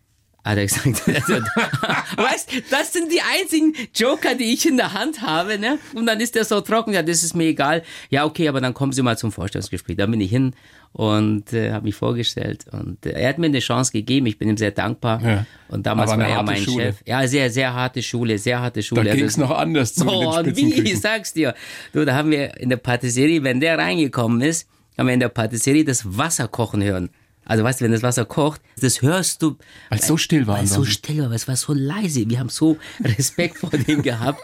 [0.43, 5.57] Hat er gesagt, weißt, das sind die einzigen Joker, die ich in der Hand habe,
[5.57, 5.77] ne?
[5.93, 7.83] Und dann ist der so trocken, ja, das ist mir egal.
[8.09, 9.97] Ja, okay, aber dann kommen Sie mal zum Vorstellungsgespräch.
[9.97, 10.53] Da bin ich hin
[10.93, 14.25] und äh, habe mich vorgestellt und äh, er hat mir eine Chance gegeben.
[14.25, 15.21] Ich bin ihm sehr dankbar.
[15.23, 15.45] Ja.
[15.69, 16.85] Und damals war er mein Schule.
[16.85, 16.97] Chef.
[17.05, 19.03] Ja, sehr, sehr harte Schule, sehr harte Schule.
[19.03, 21.53] Da Also- ging es noch anders zu Oh, den und wie, ich sag's dir.
[21.93, 25.29] Du, da haben wir in der Patisserie, wenn der reingekommen ist, haben wir in der
[25.29, 27.09] Patisserie das Wasser kochen hören.
[27.45, 29.55] Also weißt du, wenn das Wasser kocht, das hörst du.
[29.89, 32.29] Weil es so still war Weil es so still war, es war so leise.
[32.29, 34.41] Wir haben so Respekt vor dem gehabt.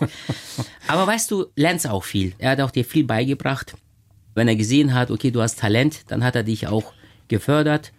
[0.87, 2.33] Aber weißt du, lernst auch viel.
[2.37, 3.73] Er hat auch dir viel beigebracht.
[4.35, 6.93] Wenn er gesehen hat, okay, du hast Talent, dann hat er dich auch
[7.27, 7.91] gefördert.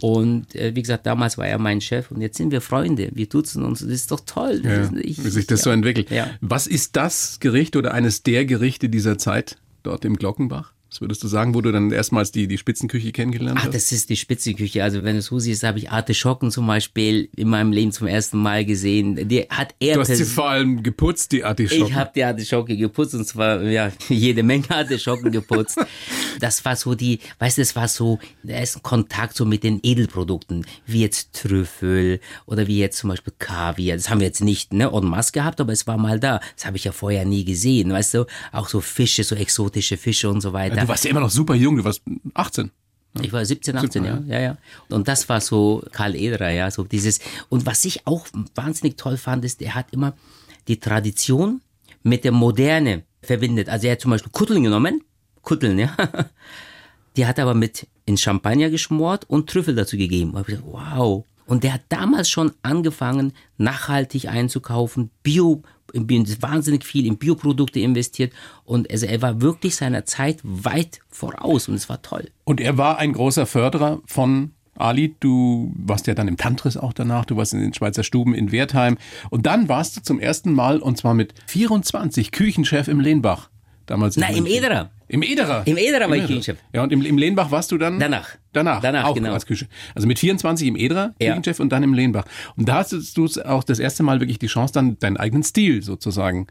[0.00, 3.10] Und äh, wie gesagt, damals war er mein Chef und jetzt sind wir Freunde.
[3.14, 3.80] Wir duzen uns.
[3.80, 4.60] Das ist doch toll.
[4.62, 5.74] Ja, ich, wie sich das so ja.
[5.74, 6.10] entwickelt.
[6.10, 6.30] Ja.
[6.40, 10.72] Was ist das Gericht oder eines der Gerichte dieser Zeit dort im Glockenbach?
[10.90, 13.74] Was würdest du sagen, wo du dann erstmals die, die Spitzenküche kennengelernt Ach, hast?
[13.74, 14.84] das ist die Spitzenküche.
[14.84, 18.38] Also wenn du so siehst, habe ich Artischocken zum Beispiel in meinem Leben zum ersten
[18.38, 19.28] Mal gesehen.
[19.28, 21.86] Die hat er Du hast sie vor allem geputzt, die Artischocken.
[21.86, 25.78] Ich habe die Artischocke geputzt und zwar ja jede Menge Artischocken geputzt.
[26.38, 29.80] Das war so die, weißt du, das war so der erste Kontakt so mit den
[29.82, 33.96] Edelprodukten, wie jetzt Trüffel oder wie jetzt zum Beispiel Kaviar.
[33.96, 36.40] Das haben wir jetzt nicht ne en masse gehabt, aber es war mal da.
[36.54, 38.26] Das habe ich ja vorher nie gesehen, weißt du?
[38.52, 40.85] Auch so Fische, so exotische Fische und so weiter.
[40.86, 42.02] Du warst ja immer noch super jung, du warst
[42.34, 42.70] 18.
[43.22, 44.22] Ich war 17, 18, 17, ja.
[44.26, 44.58] ja, ja.
[44.90, 47.18] Und das war so Karl Ederer, ja, so dieses.
[47.48, 50.14] Und was ich auch wahnsinnig toll fand, ist, er hat immer
[50.68, 51.62] die Tradition
[52.02, 53.68] mit der Moderne verwendet.
[53.68, 55.02] Also er hat zum Beispiel Kutteln genommen,
[55.42, 55.96] Kutteln, ja.
[57.16, 60.32] Die hat er aber mit in Champagner geschmort und Trüffel dazu gegeben.
[60.32, 61.24] Und ich gesagt, wow.
[61.46, 65.62] Und der hat damals schon angefangen, nachhaltig einzukaufen, Bio,
[66.42, 68.32] wahnsinnig viel in Bioprodukte investiert
[68.64, 72.30] und also er war wirklich seiner Zeit weit voraus und es war toll.
[72.44, 76.92] Und er war ein großer Förderer von Ali, du warst ja dann im Tantris auch
[76.92, 78.98] danach, du warst in den Schweizer Stuben in Wertheim
[79.30, 83.48] und dann warst du zum ersten Mal und zwar mit 24 Küchenchef im Lehnbach.
[83.86, 84.90] Damals Nein, im Ederer.
[85.08, 85.62] Im Ederer?
[85.66, 86.58] Im Ederer war ich Küchenchef.
[86.72, 87.98] Ja, und im, im Lehnbach warst du dann?
[88.00, 88.30] Danach.
[88.52, 89.32] Danach, Danach, auch genau.
[89.34, 89.66] als Küche.
[89.94, 91.28] Also mit 24 im Ederer, Ja.
[91.30, 92.24] Küchenchef und dann im Lehnbach.
[92.56, 95.82] Und da hattest du auch das erste Mal wirklich die Chance, dann deinen eigenen Stil
[95.82, 96.46] sozusagen,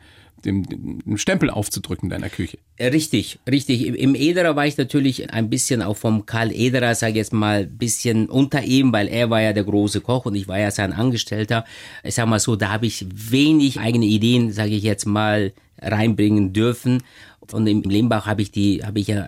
[0.45, 0.63] dem,
[1.01, 2.59] dem Stempel aufzudrücken deiner Küche.
[2.77, 3.87] Äh, Richtig, richtig.
[3.87, 7.65] Im- Ederer war ich natürlich ein bisschen auch vom Karl Ederer, sage ich jetzt mal,
[7.65, 10.93] bisschen unter ihm, weil er war ja der große Koch und ich war ja sein
[10.93, 11.65] Angestellter.
[12.03, 15.51] Ich sag mal so, da habe ich wenig eigene Ideen, sage ich jetzt mal,
[15.85, 17.03] reinbringen dürfen.
[17.51, 19.27] Und im Lehmbach habe ich die, habe ich ja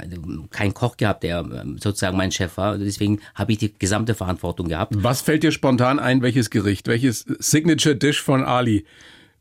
[0.50, 2.78] keinen Koch gehabt, der ähm, sozusagen mein Chef war.
[2.78, 4.94] Deswegen habe ich die gesamte Verantwortung gehabt.
[4.98, 8.86] Was fällt dir spontan ein, welches Gericht, welches Signature Dish von Ali?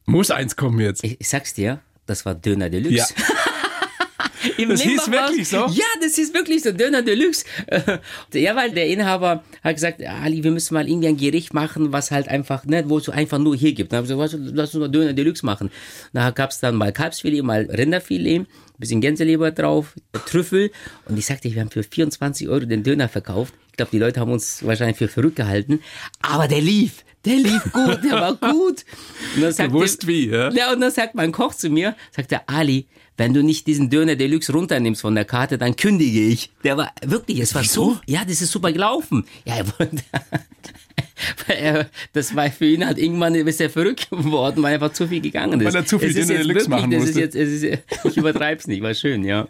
[0.04, 1.02] Muss eins kommen jetzt.
[1.04, 2.96] Ich, ich sag's dir, das war Döner Deluxe.
[2.96, 3.06] Ja.
[4.58, 5.56] Im Das hieß wirklich so?
[5.68, 7.44] Ja, das ist wirklich so, Döner Deluxe.
[8.32, 12.10] ja, weil der Inhaber hat gesagt, Ali, wir müssen mal irgendwie ein Gericht machen, was
[12.10, 13.92] halt einfach, ne, wo es einfach nur hier gibt.
[13.92, 15.70] Dann habe ich gesagt, lass uns mal Döner Deluxe machen.
[16.12, 18.46] Da gab's dann mal Kalbsfilet, mal Rinderfilet,
[18.78, 19.94] bisschen Gänseleber drauf,
[20.26, 20.70] Trüffel.
[21.06, 23.54] Und ich sagte, wir haben für 24 Euro den Döner verkauft.
[23.70, 25.80] Ich glaube, die Leute haben uns wahrscheinlich für verrückt gehalten.
[26.22, 27.04] Aber der lief.
[27.24, 28.84] Der lief gut, der war gut.
[29.34, 30.50] Und dann sagte- Gewusst wie, ja?
[30.52, 33.90] ja, und dann sagt mein Koch zu mir, sagt er, Ali, wenn du nicht diesen
[33.90, 36.50] Döner Deluxe runternimmst von der Karte, dann kündige ich.
[36.64, 39.24] Der war wirklich, es war so, ja, das ist super gelaufen.
[39.44, 40.02] Ja, er wollte,
[41.48, 45.20] er, das war für ihn halt irgendwann ist er verrückt geworden, weil einfach zu viel
[45.20, 45.66] gegangen ist.
[45.66, 47.20] Weil er zu viel Döner Deluxe wirklich, machen musste.
[47.20, 49.48] Jetzt, es ist, ich übertreib's nicht, war schön, ja.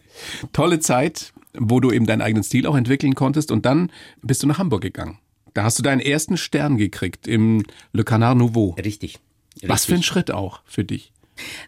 [0.52, 3.90] Tolle Zeit, wo du eben deinen eigenen Stil auch entwickeln konntest und dann
[4.22, 5.18] bist du nach Hamburg gegangen.
[5.54, 8.76] Da hast du deinen ersten Stern gekriegt im Le Canard Nouveau.
[8.78, 9.18] Richtig.
[9.62, 10.06] Was für ein richtig.
[10.06, 11.12] Schritt auch für dich.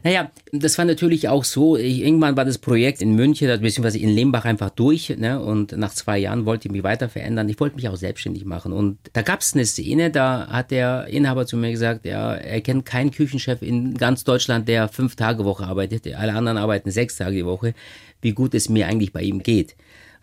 [0.02, 1.76] Naja, das war natürlich auch so.
[1.76, 5.14] Ich, irgendwann war das Projekt in München, beziehungsweise in Lembach einfach durch.
[5.16, 5.40] Ne?
[5.40, 7.48] Und nach zwei Jahren wollte ich mich weiter verändern.
[7.48, 8.72] Ich wollte mich auch selbstständig machen.
[8.72, 12.60] Und da gab es eine Szene, da hat der Inhaber zu mir gesagt, ja, er
[12.60, 16.06] kennt keinen Küchenchef in ganz Deutschland, der fünf Tage Woche arbeitet.
[16.14, 17.74] Alle anderen arbeiten sechs Tage die Woche.
[18.20, 19.76] Wie gut es mir eigentlich bei ihm geht.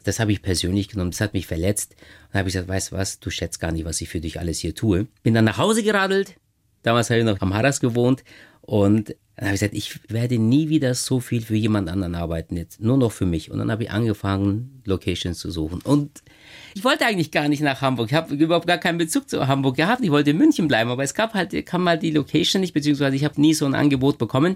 [0.03, 1.93] Das habe ich persönlich genommen, das hat mich verletzt.
[1.93, 4.21] Und dann habe ich gesagt, weißt du was, du schätzt gar nicht, was ich für
[4.21, 5.07] dich alles hier tue.
[5.23, 6.35] Bin dann nach Hause geradelt.
[6.83, 8.23] Damals habe ich noch am Harras gewohnt.
[8.61, 12.55] Und dann habe ich gesagt, ich werde nie wieder so viel für jemand anderen arbeiten
[12.55, 12.79] jetzt.
[12.79, 13.51] Nur noch für mich.
[13.51, 15.81] Und dann habe ich angefangen, Locations zu suchen.
[15.83, 16.23] Und
[16.73, 18.07] ich wollte eigentlich gar nicht nach Hamburg.
[18.11, 20.01] Ich habe überhaupt gar keinen Bezug zu Hamburg gehabt.
[20.03, 20.89] Ich wollte in München bleiben.
[20.89, 23.75] Aber es gab halt, kam halt die Location nicht, beziehungsweise ich habe nie so ein
[23.75, 24.55] Angebot bekommen.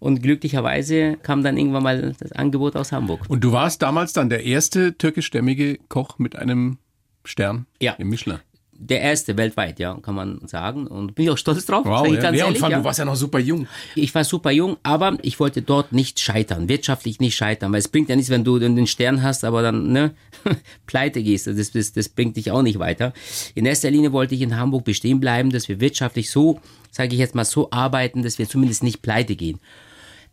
[0.00, 3.20] Und glücklicherweise kam dann irgendwann mal das Angebot aus Hamburg.
[3.28, 6.78] Und du warst damals dann der erste türkischstämmige Koch mit einem
[7.24, 7.92] Stern Ja.
[7.92, 8.40] im Michelin.
[8.84, 10.88] Der erste weltweit, ja, kann man sagen.
[10.88, 11.84] Und bin ich auch stolz drauf.
[11.84, 12.14] Wow, ja.
[12.14, 12.78] ja, und ehrlich, vor allem, ja.
[12.78, 13.68] du warst ja noch super jung.
[13.94, 17.86] Ich war super jung, aber ich wollte dort nicht scheitern, wirtschaftlich nicht scheitern, weil es
[17.86, 20.14] bringt ja nichts, wenn du den Stern hast, aber dann ne,
[20.86, 21.46] pleite gehst.
[21.46, 23.12] Das, das, das bringt dich auch nicht weiter.
[23.54, 27.20] In erster Linie wollte ich in Hamburg bestehen bleiben, dass wir wirtschaftlich so, sage ich
[27.20, 29.60] jetzt mal, so arbeiten, dass wir zumindest nicht pleite gehen.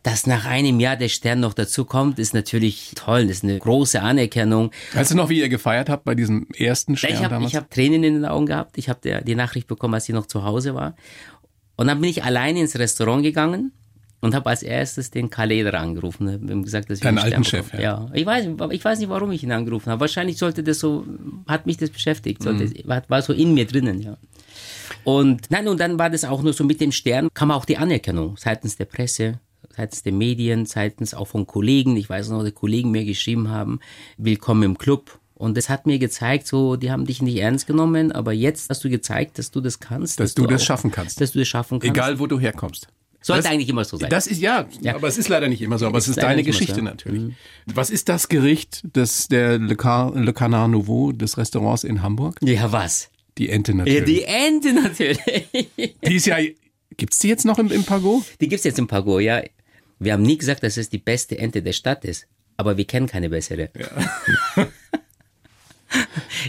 [0.02, 3.26] Dass nach einem Jahr der Stern noch dazu kommt, ist natürlich toll.
[3.26, 4.70] Das ist eine große Anerkennung.
[4.94, 7.52] Weißt du noch, wie ihr gefeiert habt bei diesem ersten Stern Ich habe damals?
[7.52, 8.78] ich hab Tränen in den Augen gehabt.
[8.78, 10.96] Ich habe die Nachricht bekommen, als ich noch zu Hause war.
[11.76, 13.72] Und dann bin ich alleine ins Restaurant gegangen
[14.22, 16.30] und habe als erstes den Kaleder angerufen.
[16.32, 17.82] Hab ihm gesagt, dass ich Deinen einen alten Stern Chef, bekomme.
[17.82, 18.10] ja.
[18.14, 20.00] Ich weiß, ich weiß nicht, warum ich ihn angerufen habe.
[20.00, 21.04] Wahrscheinlich sollte das so,
[21.46, 22.42] hat mich das beschäftigt.
[22.42, 22.74] Sollte, Mhm.
[22.84, 24.16] war, war so in mir drinnen, ja.
[25.04, 27.76] Und nein, und dann war das auch nur so mit dem Stern, kam auch die
[27.76, 29.40] Anerkennung seitens der Presse,
[29.76, 31.96] seitens der Medien, seitens auch von Kollegen.
[31.96, 33.80] Ich weiß noch, die Kollegen mir geschrieben haben,
[34.16, 35.18] willkommen im Club.
[35.34, 38.84] Und das hat mir gezeigt, so, die haben dich nicht ernst genommen, aber jetzt hast
[38.84, 40.20] du gezeigt, dass du das kannst.
[40.20, 41.20] Dass du das auch- schaffen kannst.
[41.20, 41.96] Dass du das schaffen kannst.
[41.96, 42.88] Egal, wo du herkommst.
[43.22, 44.08] Sollte Das- eigentlich immer so sein.
[44.10, 46.42] Das ist ja, aber es ist leider nicht immer so, aber es ist leider deine
[46.42, 46.84] Geschichte so, ja.
[46.84, 47.20] natürlich.
[47.22, 47.34] Mhm.
[47.74, 52.36] Was ist das Gericht des der Le, Car, Le Canard Nouveau des Restaurants in Hamburg?
[52.42, 53.10] ja, was?
[53.38, 54.04] Die Ente Ja, natürlich.
[54.04, 55.18] die Ente natürlich.
[56.06, 56.36] die ist ja,
[57.00, 58.22] gibt's die jetzt noch im, im Pago?
[58.40, 59.42] Die gibt's jetzt im Pago, ja.
[59.98, 62.26] Wir haben nie gesagt, dass es die beste Ente der Stadt ist.
[62.56, 63.70] Aber wir kennen keine bessere.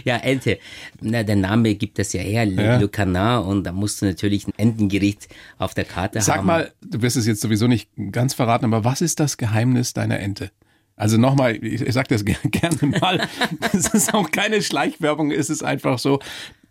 [0.04, 0.58] Ja, Ente.
[1.00, 2.76] Na, der Name gibt das ja her, Le, Ja.
[2.76, 3.44] Le Canard.
[3.44, 6.46] Und da musst du natürlich ein Entengericht auf der Karte Sag haben.
[6.46, 10.20] mal, du wirst es jetzt sowieso nicht ganz verraten, aber was ist das Geheimnis deiner
[10.20, 10.52] Ente?
[10.94, 13.26] Also nochmal, ich, ich sag das ger- gerne mal,
[13.72, 16.20] es ist auch keine Schleichwerbung, es ist einfach so,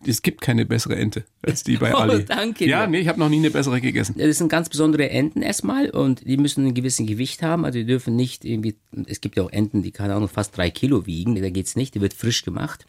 [0.05, 2.25] Es gibt keine bessere Ente als die bei Oh, Ali.
[2.25, 2.91] danke Ja, dir.
[2.91, 4.15] nee, ich habe noch nie eine bessere gegessen.
[4.17, 7.65] Das sind ganz besondere Enten erstmal und die müssen ein gewissen Gewicht haben.
[7.65, 10.69] Also die dürfen nicht irgendwie, es gibt ja auch Enten, die keine Ahnung, fast drei
[10.71, 11.35] Kilo wiegen.
[11.41, 11.93] Da geht's nicht.
[11.95, 12.85] Die wird frisch gemacht.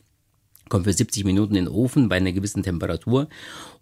[0.69, 3.29] Kommt für 70 Minuten in den Ofen bei einer gewissen Temperatur.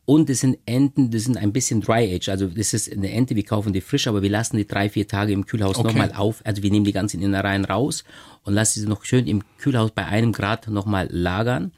[0.07, 2.31] Und das sind Enten, das sind ein bisschen Dry Age.
[2.31, 5.07] Also das ist eine Ente, wir kaufen die frisch, aber wir lassen die drei, vier
[5.07, 5.87] Tage im Kühlhaus Okay.
[5.87, 6.41] nochmal auf.
[6.45, 8.03] Also wir nehmen die ganzen Innereien raus
[8.43, 11.71] und lassen sie noch schön im Kühlhaus bei einem Grad nochmal lagern.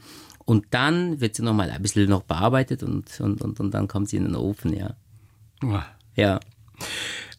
[0.45, 4.09] Und dann wird sie nochmal ein bisschen noch bearbeitet und, und, und, und dann kommt
[4.09, 4.95] sie in den Ofen, ja.
[6.17, 6.41] Ja.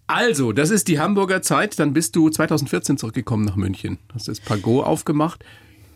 [0.08, 1.80] Also, das ist die Hamburger Zeit.
[1.80, 4.00] Dann bist du 2014 zurückgekommen nach München.
[4.13, 5.44] Hast das Pagot aufgemacht.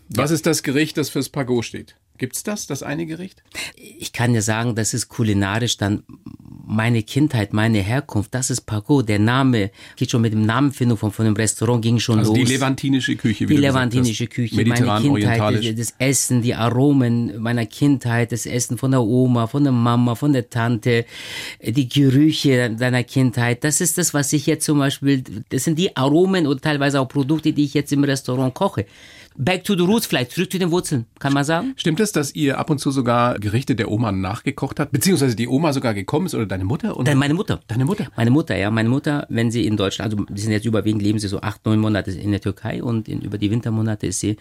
[0.08, 1.96] Was ist das Gericht, das fürs Pagot steht?
[2.18, 3.42] Gibt's das, das eine Gericht?
[3.76, 6.02] ich kann ja sagen, das ist kulinarisch dann
[6.70, 9.08] meine Kindheit, meine Herkunft, das ist Pagot.
[9.08, 12.44] Der Name geht schon mit dem Namenfindung von, von dem Restaurant ging schon Also los.
[12.46, 14.26] die levantinische Küche, wie die levantinische.
[14.26, 19.64] Küche, meine Kindheit, das Essen, die Aromen meiner Kindheit, das Essen von der Oma, von
[19.64, 21.06] der Mama, von der Tante,
[21.62, 23.64] die Gerüche deiner Kindheit.
[23.64, 27.08] Das ist das, was ich jetzt zum Beispiel, das sind die Aromen oder teilweise auch
[27.08, 28.84] Produkte, die ich jetzt im Restaurant koche.
[29.40, 31.74] Back to the roots vielleicht, zurück zu den Wurzeln, kann man sagen?
[31.76, 34.90] Stimmt es, dass ihr ab und zu sogar Gerichte der Oma nachgekocht habt?
[34.90, 36.96] Beziehungsweise die Oma sogar gekommen ist oder deine Mutter?
[36.96, 37.60] Und Dann meine Mutter.
[37.68, 38.08] Deine Mutter?
[38.16, 38.68] Meine Mutter, ja.
[38.72, 41.64] Meine Mutter, wenn sie in Deutschland, also die sind jetzt überwiegend, leben sie so acht,
[41.64, 44.38] neun Monate in der Türkei und in, über die Wintermonate ist sie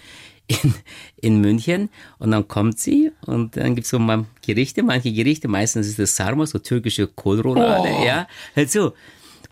[0.47, 0.73] in,
[1.17, 5.87] in München und dann kommt sie und dann gibt's so mal Gerichte, manche Gerichte, meistens
[5.87, 8.27] ist das Sarma, so türkische Kohlroulade, ja.
[8.55, 8.93] Halt so.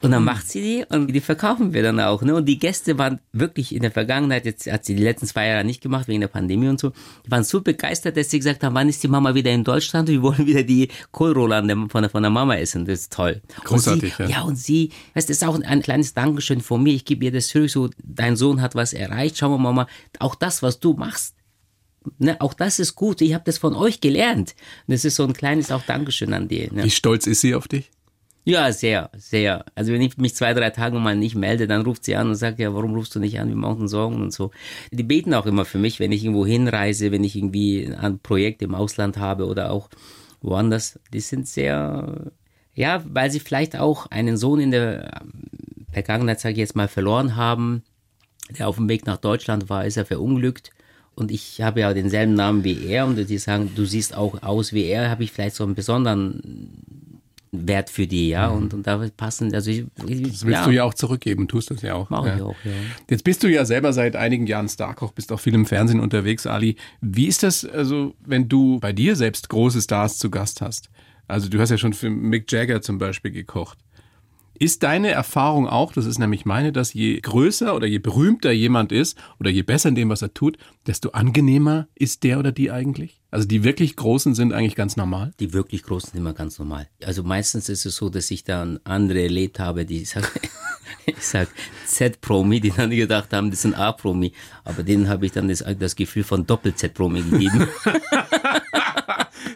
[0.06, 2.22] Und dann macht sie die und die verkaufen wir dann auch.
[2.22, 2.36] Ne?
[2.36, 5.64] Und die Gäste waren wirklich in der Vergangenheit, jetzt hat sie die letzten zwei Jahre
[5.64, 6.92] nicht gemacht wegen der Pandemie und so,
[7.26, 10.10] die waren so begeistert, dass sie gesagt haben, wann ist die Mama wieder in Deutschland?
[10.10, 12.86] Wir wollen wieder die Kohlroulade von der, von der Mama essen.
[12.86, 13.42] Das ist toll.
[13.64, 14.40] Großartig, und sie, ja.
[14.40, 14.42] ja.
[14.44, 16.94] und sie, weißt, das ist auch ein kleines Dankeschön von mir.
[16.94, 19.38] Ich gebe ihr das zurück, so, dein Sohn hat was erreicht.
[19.38, 19.88] Schau mal, Mama,
[20.20, 21.36] auch das, was du machst,
[22.20, 23.22] ne, auch das ist gut.
[23.22, 24.56] Ich habe das von euch gelernt.
[24.88, 26.70] Und das ist so ein kleines auch Dankeschön an die.
[26.72, 26.84] Ne?
[26.84, 27.92] Wie stolz ist sie auf dich?
[28.48, 29.66] Ja, sehr, sehr.
[29.74, 32.36] Also wenn ich mich zwei, drei Tage mal nicht melde, dann ruft sie an und
[32.36, 33.50] sagt, ja, warum rufst du nicht an?
[33.50, 34.52] Wir machen Sorgen und so.
[34.92, 38.62] Die beten auch immer für mich, wenn ich irgendwo hinreise, wenn ich irgendwie ein Projekt
[38.62, 39.90] im Ausland habe oder auch
[40.42, 41.00] woanders.
[41.12, 42.32] Die sind sehr,
[42.76, 45.24] ja, weil sie vielleicht auch einen Sohn in der
[45.92, 47.82] Vergangenheit, sage ich jetzt mal, verloren haben,
[48.60, 50.70] der auf dem Weg nach Deutschland war, ist er verunglückt.
[51.16, 54.72] Und ich habe ja denselben Namen wie er und die sagen, du siehst auch aus
[54.72, 57.05] wie er, habe ich vielleicht so einen besonderen
[57.68, 60.94] Wert für die, ja, und, und da passen, also ich, Das willst du ja auch
[60.94, 62.10] zurückgeben, tust das ja auch.
[62.10, 62.36] Mach ja.
[62.36, 62.72] ich auch, ja.
[63.10, 66.48] Jetzt bist du ja selber seit einigen Jahren Starkoch, bist auch viel im Fernsehen unterwegs,
[66.48, 66.76] Ali.
[67.02, 70.90] Wie ist das, also, wenn du bei dir selbst große Stars zu Gast hast?
[71.28, 73.78] Also, du hast ja schon für Mick Jagger zum Beispiel gekocht.
[74.58, 78.94] Ist deine Erfahrung auch, das ist nämlich meine, dass je größer oder je berühmter jemand
[78.94, 82.72] ist oder je besser in dem, was er tut, desto angenehmer ist der oder die
[82.72, 83.20] eigentlich?
[83.32, 85.34] Also die wirklich Großen sind eigentlich ganz normal?
[85.42, 86.88] Die wirklich Großen sind immer ganz normal.
[87.04, 90.32] Also meistens ist es so, dass ich dann andere erlebt habe, die, ich sag,
[91.06, 91.50] ich sag
[91.86, 94.32] Z-Promi, die dann gedacht haben, das sind A-Promi.
[94.64, 97.68] Aber denen habe ich dann das, das Gefühl von Doppel-Z-Promi gegeben.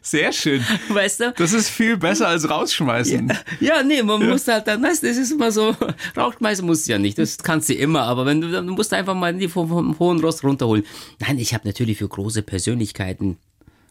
[0.02, 0.64] Sehr schön.
[0.90, 1.34] weißt du?
[1.38, 3.34] Das ist viel besser als rausschmeißen.
[3.60, 5.76] Ja, nee, man muss halt dann, das das ist immer so,
[6.16, 8.96] Rauchschmeißen musst du ja nicht, das kannst du immer, aber wenn du, dann musst du
[8.96, 10.86] einfach mal die vom, vom hohen Rost runterholen.
[11.20, 13.38] Nein, ich habe natürlich für große Persönlichkeiten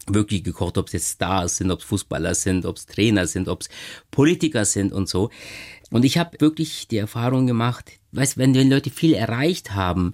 [0.07, 3.47] wirklich gekocht, ob es jetzt Stars sind, ob es Fußballer sind, ob es Trainer sind,
[3.47, 3.69] ob es
[4.11, 5.29] Politiker sind und so.
[5.91, 10.13] Und ich habe wirklich die Erfahrung gemacht, weißt, wenn die Leute viel erreicht haben,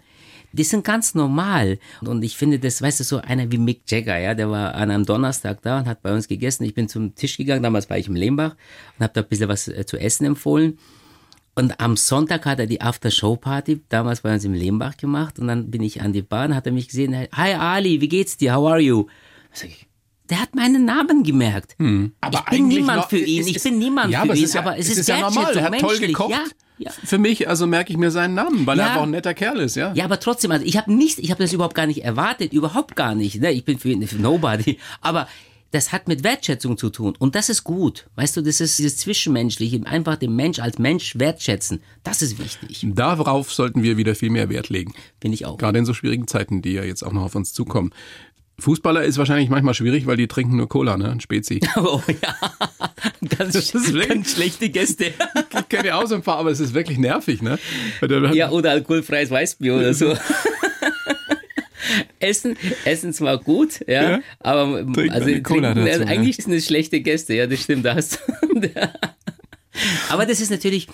[0.57, 1.79] die sind ganz normal.
[2.01, 4.89] Und ich finde das, weißt du, so einer wie Mick Jagger, ja, der war an
[4.91, 6.63] einem Donnerstag da und hat bei uns gegessen.
[6.63, 8.55] Ich bin zum Tisch gegangen, damals war ich im Lehmbach
[8.97, 10.77] und habe da ein bisschen was äh, zu essen empfohlen.
[11.57, 15.71] Und am Sonntag hat er die After-Show-Party damals bei uns im Lehmbach gemacht und dann
[15.71, 18.67] bin ich an die Bahn, hat er mich gesehen, hi Ali, wie geht's dir, how
[18.71, 19.05] are you?
[19.53, 19.87] Sag ich,
[20.29, 21.75] der hat meinen Namen gemerkt.
[21.79, 22.11] Hm.
[22.19, 24.33] Aber ich bin niemand noch- für ihn, es ich ist- bin niemand ja, für aber
[24.33, 25.55] es ihn, ist aber es, es ist, ja normal.
[25.55, 26.07] Er hat toll menschlich.
[26.09, 26.31] gekocht.
[26.31, 26.43] Ja,
[26.77, 26.91] ja.
[27.03, 28.91] Für mich, also merke ich mir seinen Namen, weil er Ja.
[28.91, 29.93] einfach ein netter Kerl ist, ja.
[29.93, 32.95] Ja, aber trotzdem, also ich habe nicht, ich habe das überhaupt gar nicht erwartet, überhaupt
[32.95, 33.41] gar nicht.
[33.41, 33.51] Ne?
[33.51, 34.77] Ich bin für, für Nobody.
[35.01, 35.27] Aber
[35.71, 38.07] das hat mit Wertschätzung zu tun und das ist gut.
[38.15, 41.81] Weißt du, das ist dieses Zwischenmenschliche, einfach den Mensch als Mensch wertschätzen.
[42.03, 44.93] Das ist wichtig, Darauf sollten wir wieder viel mehr Wert legen.
[45.19, 45.57] finde ich auch.
[45.57, 47.91] Gerade in so schwierigen Zeiten, die ja jetzt auch noch auf uns zukommen.
[48.59, 51.11] Fußballer ist wahrscheinlich manchmal schwierig, weil die trinken nur Cola, ne?
[51.11, 51.59] Ein Spezi.
[51.75, 52.35] Oh ja,
[53.37, 55.11] ganz, wirklich- ganz schlechte Gäste.
[55.59, 57.57] Ich kenne ja auch so ein paar, aber es ist wirklich nervig, ne?
[58.33, 60.15] Ja, oder alkoholfreies Weißbier oder so.
[62.19, 64.19] Essen, Essen zwar gut, ja, Ja.
[64.39, 67.61] aber Trinken also eine Cola trinken, dazu, äh, eigentlich sind es schlechte Gäste, ja, das
[67.61, 68.19] stimmt, da hast
[68.53, 68.69] du.
[70.09, 70.87] aber das ist natürlich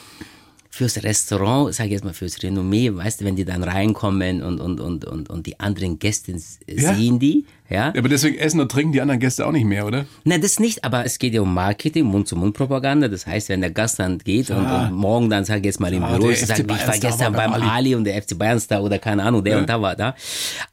[0.82, 4.59] fürs Restaurant, sag ich jetzt mal fürs Renommee, weißt du, wenn die dann reinkommen und,
[4.59, 6.32] und, und, und, und die anderen Gäste
[6.67, 6.95] Ja.
[6.95, 7.91] sehen die, ja.
[7.93, 10.05] Ja, aber deswegen essen und trinken die anderen Gäste auch nicht mehr, oder?
[10.23, 13.07] Nein, das nicht, aber es geht ja um Marketing, Mund-zu-Mund-Propaganda.
[13.07, 15.93] Das heißt, wenn der Gast dann geht und, und morgen dann, sag ich jetzt mal
[15.93, 17.63] im Ah, Büro ist, FC sagt, ich war gestern beim Ali.
[17.63, 17.95] Ali.
[17.95, 20.15] und der FC Bayern-Star oder keine Ahnung, der und da war da.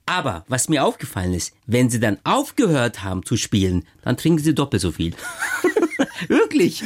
[0.06, 4.54] Aber was mir aufgefallen ist, wenn sie dann aufgehört haben zu spielen, dann trinken sie
[4.54, 5.12] doppelt so viel.
[6.26, 6.82] Wirklich.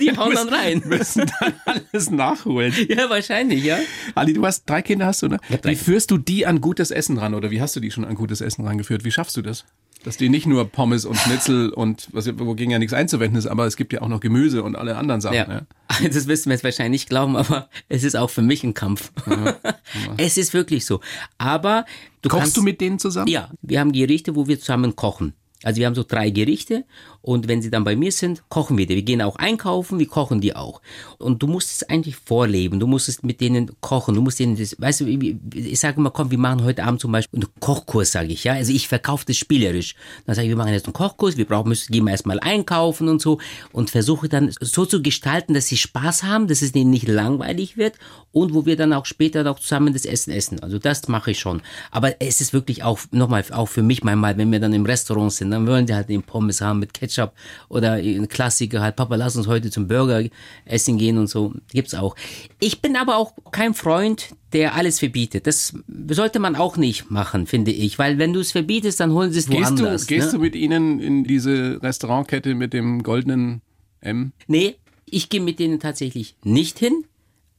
[0.00, 0.82] Die hauen dann rein.
[0.86, 2.74] Müssen dann alles nachholen.
[2.90, 3.78] Ja, wahrscheinlich, ja.
[4.14, 5.38] Ali, du hast drei Kinder, hast du, ne?
[5.62, 8.14] Wie führst du die an gutes Essen ran oder wie hast du die schon an
[8.14, 9.04] gutes Essen rangeführt?
[9.04, 9.64] Wie schaffst du das?
[10.02, 13.66] Dass die nicht nur Pommes und Schnitzel und was wogegen ja nichts einzuwenden ist, aber
[13.66, 15.36] es gibt ja auch noch Gemüse und alle anderen Sachen.
[15.36, 15.46] Ja.
[15.46, 15.66] Ne?
[16.12, 18.74] Das wirst du mir jetzt wahrscheinlich nicht glauben, aber es ist auch für mich ein
[18.74, 19.12] Kampf.
[20.16, 21.00] Es ist wirklich so.
[21.36, 21.84] Aber
[22.22, 23.28] du Kochst kannst, du mit denen zusammen?
[23.28, 25.34] Ja, wir haben Gerichte, wo wir zusammen kochen.
[25.62, 26.84] Also wir haben so drei Gerichte
[27.20, 28.94] und wenn sie dann bei mir sind, kochen wir die.
[28.94, 30.80] Wir gehen auch einkaufen, wir kochen die auch.
[31.18, 34.56] Und du musst es eigentlich vorleben, du musst es mit denen kochen, du musst denen
[34.56, 38.12] das, weißt du, ich sage immer, komm, wir machen heute Abend zum Beispiel einen Kochkurs,
[38.12, 38.54] sage ich, ja.
[38.54, 39.94] Also ich verkaufe das spielerisch.
[40.24, 43.08] Dann sage ich, wir machen jetzt einen Kochkurs, wir brauchen, müssen, gehen wir erstmal einkaufen
[43.08, 43.38] und so
[43.72, 47.76] und versuche dann so zu gestalten, dass sie Spaß haben, dass es denen nicht langweilig
[47.76, 47.96] wird
[48.32, 50.60] und wo wir dann auch später noch zusammen das Essen essen.
[50.60, 51.62] Also das mache ich schon.
[51.90, 55.32] Aber es ist wirklich auch, nochmal, auch für mich manchmal, wenn wir dann im Restaurant
[55.32, 57.32] sind, dann wollen die halt den Pommes haben mit Ketchup
[57.68, 60.24] oder ein Klassiker halt, Papa, lass uns heute zum Burger
[60.64, 61.54] essen gehen und so.
[61.72, 62.14] Gibt's auch.
[62.60, 65.46] Ich bin aber auch kein Freund, der alles verbietet.
[65.46, 65.74] Das
[66.08, 67.98] sollte man auch nicht machen, finde ich.
[67.98, 70.06] Weil wenn du es verbietest, dann holen sie es Gehst, du, woanders.
[70.06, 70.32] gehst ne?
[70.32, 73.62] du mit ihnen in diese Restaurantkette mit dem goldenen
[74.00, 74.32] M?
[74.46, 74.76] Nee,
[75.06, 77.04] ich gehe mit denen tatsächlich nicht hin,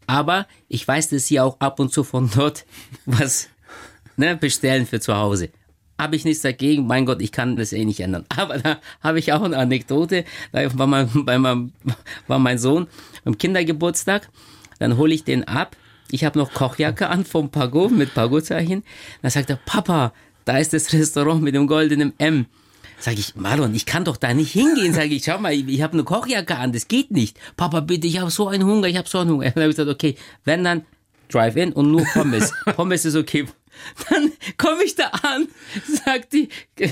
[0.08, 2.66] aber ich weiß, dass sie auch ab und zu von dort
[3.06, 3.50] was
[4.18, 5.50] ne, bestellen für zu Hause.
[5.98, 8.26] Habe ich nichts dagegen, mein Gott, ich kann das eh nicht ändern.
[8.36, 10.26] Aber da habe ich auch eine Anekdote.
[10.52, 11.74] Da war mein, bei meinem,
[12.28, 12.88] war mein Sohn
[13.24, 14.30] beim Kindergeburtstag.
[14.80, 15.76] Dann hole ich den ab.
[16.10, 18.84] Ich habe noch Kochjacke an vom Pago mit Pago-Zeichen.
[19.22, 20.12] Dann sagt er, Papa,
[20.46, 22.48] da ist das Restaurant mit dem goldenen M.
[23.02, 24.94] Sag ich, Marlon, ich kann doch da nicht hingehen.
[24.94, 27.36] Sag ich, schau mal, ich, ich habe eine Kochjacke an, das geht nicht.
[27.58, 29.46] Papa, bitte, ich habe so einen Hunger, ich habe so einen Hunger.
[29.46, 30.86] Dann habe ich gesagt, okay, wenn dann
[31.30, 32.54] Drive-In und nur Pommes.
[32.76, 33.48] Pommes ist okay.
[34.10, 35.48] Dann komme ich da an,
[36.06, 36.50] sagt die,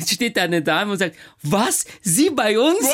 [0.07, 1.85] steht da eine Dame und sagt, was?
[2.01, 2.79] Sie bei uns?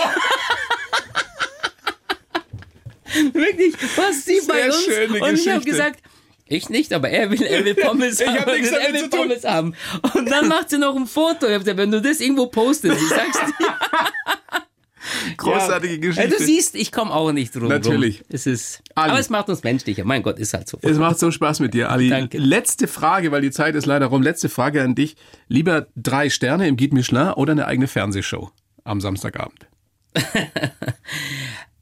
[3.32, 4.26] Wirklich, was?
[4.26, 5.22] Sie bei uns?
[5.22, 6.02] und ich habe gesagt,
[6.48, 8.40] ich nicht, aber er will, er will Pommes Ich haben.
[8.40, 9.20] hab nichts er damit will zu tun.
[9.28, 9.74] Pommes haben.
[10.14, 11.48] Und dann macht sie noch ein Foto.
[11.48, 13.68] Wenn du das irgendwo postest, ich sag's dir.
[15.38, 16.30] Großartige Ja, Geschichte.
[16.30, 17.68] du siehst, ich komme auch nicht drum.
[17.68, 18.20] Natürlich.
[18.22, 18.26] Rum.
[18.30, 19.12] Es ist, Ali.
[19.12, 20.04] aber es macht uns menschlicher.
[20.04, 20.78] Mein Gott, ist halt so.
[20.82, 22.10] Es macht so Spaß mit dir, Ali.
[22.10, 22.38] Danke.
[22.38, 24.22] Letzte Frage, weil die Zeit ist leider rum.
[24.24, 25.16] Letzte Frage an dich.
[25.48, 28.52] Lieber drei Sterne im Guide Michelin oder eine eigene Fernsehshow
[28.84, 29.68] am Samstagabend?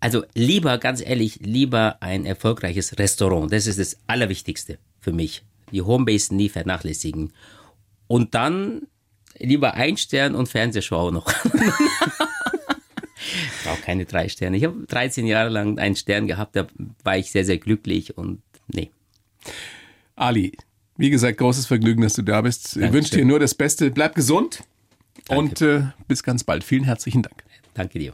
[0.04, 3.54] Also lieber, ganz ehrlich, lieber ein erfolgreiches Restaurant.
[3.54, 5.46] Das ist das Allerwichtigste für mich.
[5.72, 7.32] Die Homebase nie vernachlässigen.
[8.08, 8.82] Und dann
[9.40, 11.34] lieber ein Stern und Fernsehshow auch noch.
[11.46, 11.52] Ich
[13.64, 14.58] brauche keine drei Sterne.
[14.58, 16.68] Ich habe 13 Jahre lang einen Stern gehabt, da
[17.06, 18.92] war ich sehr, sehr glücklich und nee.
[20.18, 20.52] Ali,
[20.98, 22.66] wie gesagt, großes Vergnügen, dass du da bist.
[22.66, 22.94] Ich Dankeschön.
[22.94, 23.90] wünsche dir nur das Beste.
[23.90, 24.66] Bleib gesund
[25.30, 26.66] und äh, bis ganz bald.
[26.66, 27.42] Vielen herzlichen Dank.
[27.74, 28.14] Danke dir.